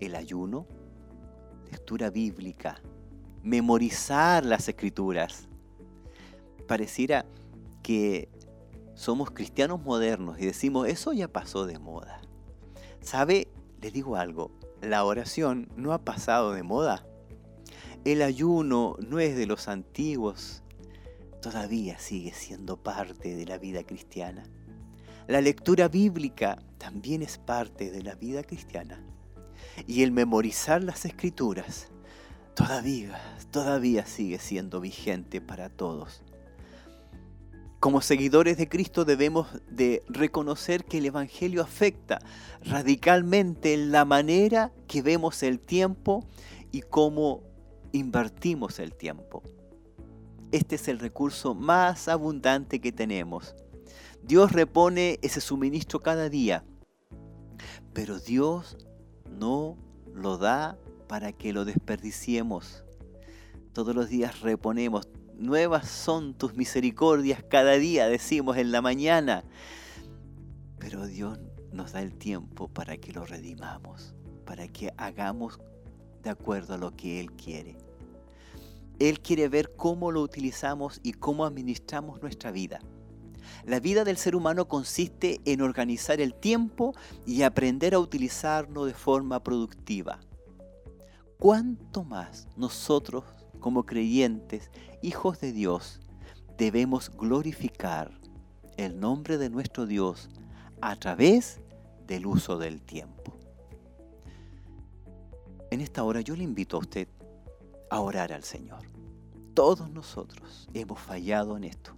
[0.00, 0.66] el ayuno,
[1.70, 2.80] lectura bíblica,
[3.42, 5.48] memorizar las escrituras.
[6.66, 7.26] Pareciera
[7.82, 8.28] que
[8.98, 12.20] somos cristianos modernos y decimos, eso ya pasó de moda.
[13.00, 13.46] ¿Sabe?
[13.80, 14.50] Les digo algo,
[14.82, 17.06] la oración no ha pasado de moda.
[18.04, 20.64] El ayuno no es de los antiguos,
[21.40, 24.50] todavía sigue siendo parte de la vida cristiana.
[25.28, 29.00] La lectura bíblica también es parte de la vida cristiana.
[29.86, 31.86] Y el memorizar las escrituras
[32.56, 33.16] todavía,
[33.52, 36.24] todavía sigue siendo vigente para todos.
[37.80, 42.18] Como seguidores de Cristo debemos de reconocer que el Evangelio afecta
[42.64, 46.26] radicalmente la manera que vemos el tiempo
[46.72, 47.44] y cómo
[47.92, 49.44] invertimos el tiempo.
[50.50, 53.54] Este es el recurso más abundante que tenemos.
[54.24, 56.64] Dios repone ese suministro cada día,
[57.92, 58.76] pero Dios
[59.38, 59.76] no
[60.12, 60.76] lo da
[61.06, 62.84] para que lo desperdiciemos.
[63.72, 65.08] Todos los días reponemos,
[65.38, 69.44] Nuevas son tus misericordias cada día, decimos en la mañana.
[70.80, 71.38] Pero Dios
[71.72, 75.60] nos da el tiempo para que lo redimamos, para que hagamos
[76.24, 77.78] de acuerdo a lo que Él quiere.
[78.98, 82.80] Él quiere ver cómo lo utilizamos y cómo administramos nuestra vida.
[83.64, 88.94] La vida del ser humano consiste en organizar el tiempo y aprender a utilizarlo de
[88.94, 90.18] forma productiva.
[91.38, 93.22] ¿Cuánto más nosotros
[93.68, 94.70] como creyentes,
[95.02, 96.00] hijos de Dios,
[96.56, 98.18] debemos glorificar
[98.78, 100.30] el nombre de nuestro Dios
[100.80, 101.60] a través
[102.06, 103.36] del uso del tiempo.
[105.70, 107.08] En esta hora yo le invito a usted
[107.90, 108.88] a orar al Señor.
[109.52, 111.92] Todos nosotros hemos fallado en esto.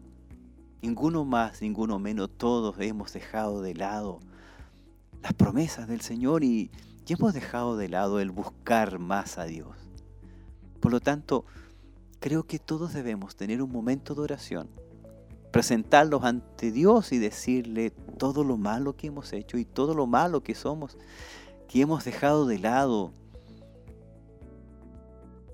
[0.83, 4.19] Ninguno más, ninguno menos, todos hemos dejado de lado
[5.23, 6.73] las promesas del Señor y,
[7.07, 9.80] hemos dejado de lado el buscar más a Dios.
[10.81, 11.45] Por lo tanto,
[12.19, 14.69] creo que todos debemos tener un momento de oración,
[15.53, 20.43] presentarlos ante Dios y decirle todo lo malo que hemos hecho y todo lo malo
[20.43, 20.97] que somos,
[21.69, 23.13] que hemos dejado de lado.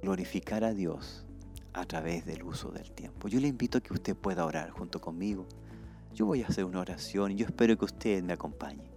[0.02, 1.26] Glorificar a Dios
[1.72, 3.28] a través del uso del tiempo.
[3.28, 5.46] Yo le invito a que usted pueda orar junto conmigo.
[6.14, 8.90] Yo voy a hacer una oración y yo espero que usted me acompañe.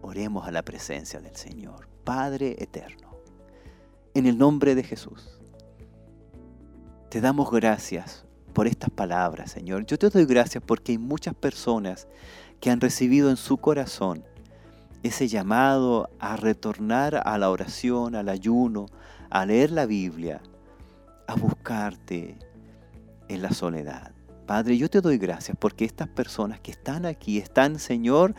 [0.00, 3.18] Oremos a la presencia del Señor, Padre eterno.
[4.14, 5.37] En el nombre de Jesús,
[7.08, 9.86] te damos gracias por estas palabras, Señor.
[9.86, 12.06] Yo te doy gracias porque hay muchas personas
[12.60, 14.24] que han recibido en su corazón
[15.02, 18.86] ese llamado a retornar a la oración, al ayuno,
[19.30, 20.42] a leer la Biblia,
[21.26, 22.36] a buscarte
[23.28, 24.17] en la soledad.
[24.48, 28.34] Padre, yo te doy gracias porque estas personas que están aquí están, Señor,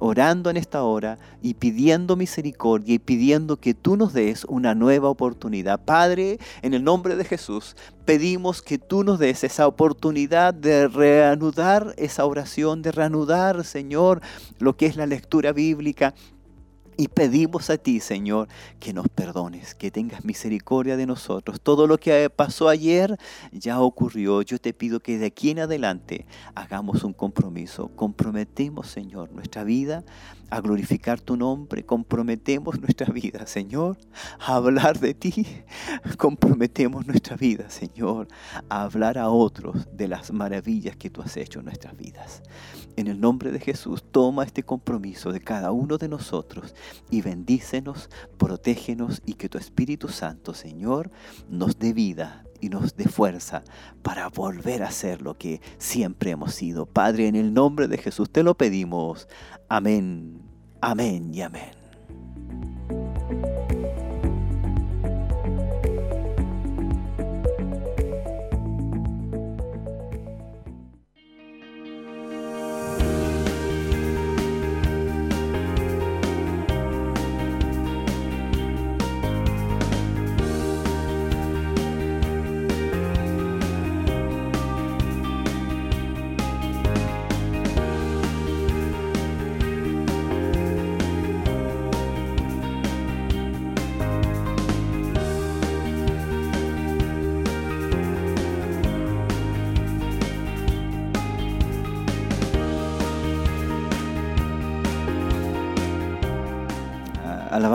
[0.00, 5.08] orando en esta hora y pidiendo misericordia y pidiendo que tú nos des una nueva
[5.08, 5.84] oportunidad.
[5.84, 11.94] Padre, en el nombre de Jesús, pedimos que tú nos des esa oportunidad de reanudar
[11.96, 14.20] esa oración, de reanudar, Señor,
[14.58, 16.12] lo que es la lectura bíblica,
[16.96, 21.60] y pedimos a ti, Señor, que nos perdones, que tengas misericordia de nosotros.
[21.60, 23.18] Todo lo que pasó ayer
[23.52, 24.42] ya ocurrió.
[24.42, 27.88] Yo te pido que de aquí en adelante hagamos un compromiso.
[27.96, 30.04] Comprometemos, Señor, nuestra vida
[30.52, 31.86] a glorificar tu nombre.
[31.86, 33.96] Comprometemos nuestra vida, Señor,
[34.38, 35.46] a hablar de ti.
[36.18, 38.28] Comprometemos nuestra vida, Señor,
[38.68, 42.42] a hablar a otros de las maravillas que tú has hecho en nuestras vidas.
[42.96, 46.74] En el nombre de Jesús, toma este compromiso de cada uno de nosotros
[47.10, 51.10] y bendícenos, protégenos y que tu Espíritu Santo, Señor,
[51.48, 53.64] nos dé vida y nos dé fuerza
[54.02, 56.86] para volver a ser lo que siempre hemos sido.
[56.86, 59.28] Padre, en el nombre de Jesús te lo pedimos.
[59.68, 60.40] Amén,
[60.80, 61.81] amén y amén.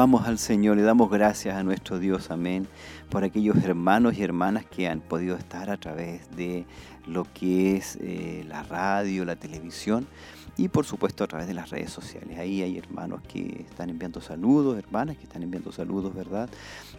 [0.07, 2.65] Alabamos al Señor, le damos gracias a nuestro Dios, amén,
[3.09, 6.65] por aquellos hermanos y hermanas que han podido estar a través de
[7.05, 10.07] lo que es eh, la radio, la televisión
[10.55, 12.39] y por supuesto a través de las redes sociales.
[12.39, 16.49] Ahí hay hermanos que están enviando saludos, hermanas que están enviando saludos, ¿verdad?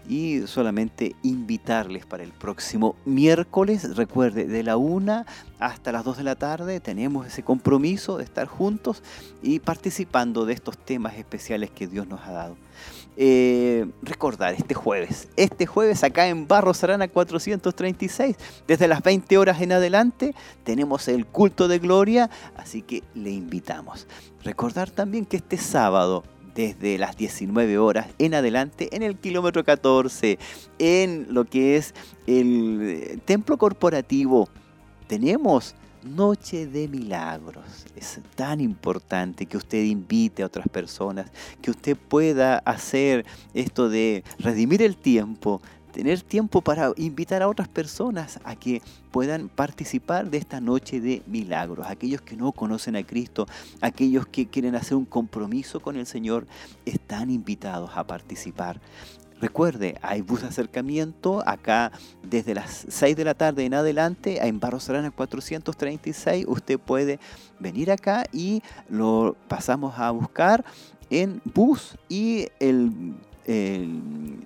[0.07, 5.25] Y solamente invitarles para el próximo miércoles, recuerde, de la una
[5.59, 9.03] hasta las 2 de la tarde tenemos ese compromiso de estar juntos
[9.43, 12.57] y participando de estos temas especiales que Dios nos ha dado.
[13.21, 18.37] Eh, recordar este jueves, este jueves acá en Barro Sarana 436,
[18.69, 24.07] desde las 20 horas en adelante, tenemos el culto de gloria, así que le invitamos.
[24.45, 26.23] Recordar también que este sábado
[26.55, 30.39] desde las 19 horas en adelante en el kilómetro 14,
[30.79, 31.97] en lo que es
[32.29, 34.49] el templo corporativo.
[35.09, 37.87] Tenemos Noche de Milagros.
[37.97, 41.31] Es tan importante que usted invite a otras personas,
[41.61, 45.61] que usted pueda hacer esto de redimir el tiempo,
[45.93, 51.23] tener tiempo para invitar a otras personas a que puedan participar de esta noche de
[51.27, 51.87] milagros.
[51.89, 53.47] Aquellos que no conocen a Cristo,
[53.81, 56.47] aquellos que quieren hacer un compromiso con el Señor,
[56.85, 58.81] están invitados a participar.
[59.41, 64.59] Recuerde, hay bus de acercamiento acá desde las 6 de la tarde en adelante, en
[64.59, 66.45] Barro Serrana 436.
[66.49, 67.21] Usted puede
[67.61, 70.65] venir acá y lo pasamos a buscar
[71.11, 73.15] en bus y el,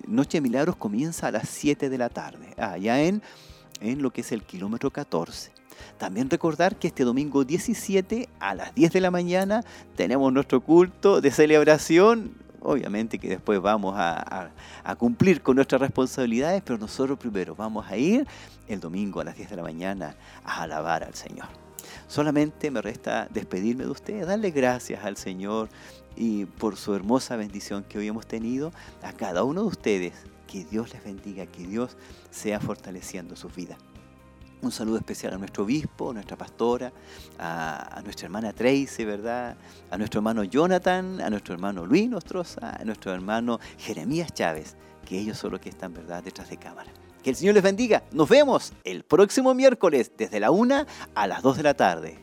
[0.07, 3.21] Noche de Milagros comienza a las 7 de la tarde, allá en,
[3.81, 5.51] en lo que es el kilómetro 14.
[5.97, 9.65] También recordar que este domingo 17 a las 10 de la mañana
[9.97, 12.31] tenemos nuestro culto de celebración
[12.63, 14.49] obviamente que después vamos a,
[14.97, 18.25] cumplir con nuestras responsabilidades, pero nosotros primero vamos a ir
[18.67, 21.47] el domingo a las 10 de la mañana a alabar al Señor.
[22.07, 25.69] Solamente me resta despedirme de ustedes, darle gracias al Señor
[26.15, 30.13] y por su hermosa bendición que hoy hemos tenido a cada uno de ustedes.
[30.47, 31.97] Que Dios les bendiga, que Dios
[32.29, 33.77] sea fortaleciendo sus vidas.
[34.63, 36.93] Un saludo especial a nuestro obispo, a nuestra pastora,
[37.37, 39.57] a, nuestra hermana Tracy, ¿verdad?
[39.91, 45.19] A nuestro hermano Jonathan, a nuestro hermano Luis Nostroza, a nuestro hermano Jeremías Chávez, que
[45.19, 46.89] ellos son los que están, ¿verdad?, detrás de cámara.
[47.21, 48.03] Que el Señor les bendiga.
[48.13, 52.19] Nos vemos el próximo miércoles desde la 1 a las 2 de la tarde.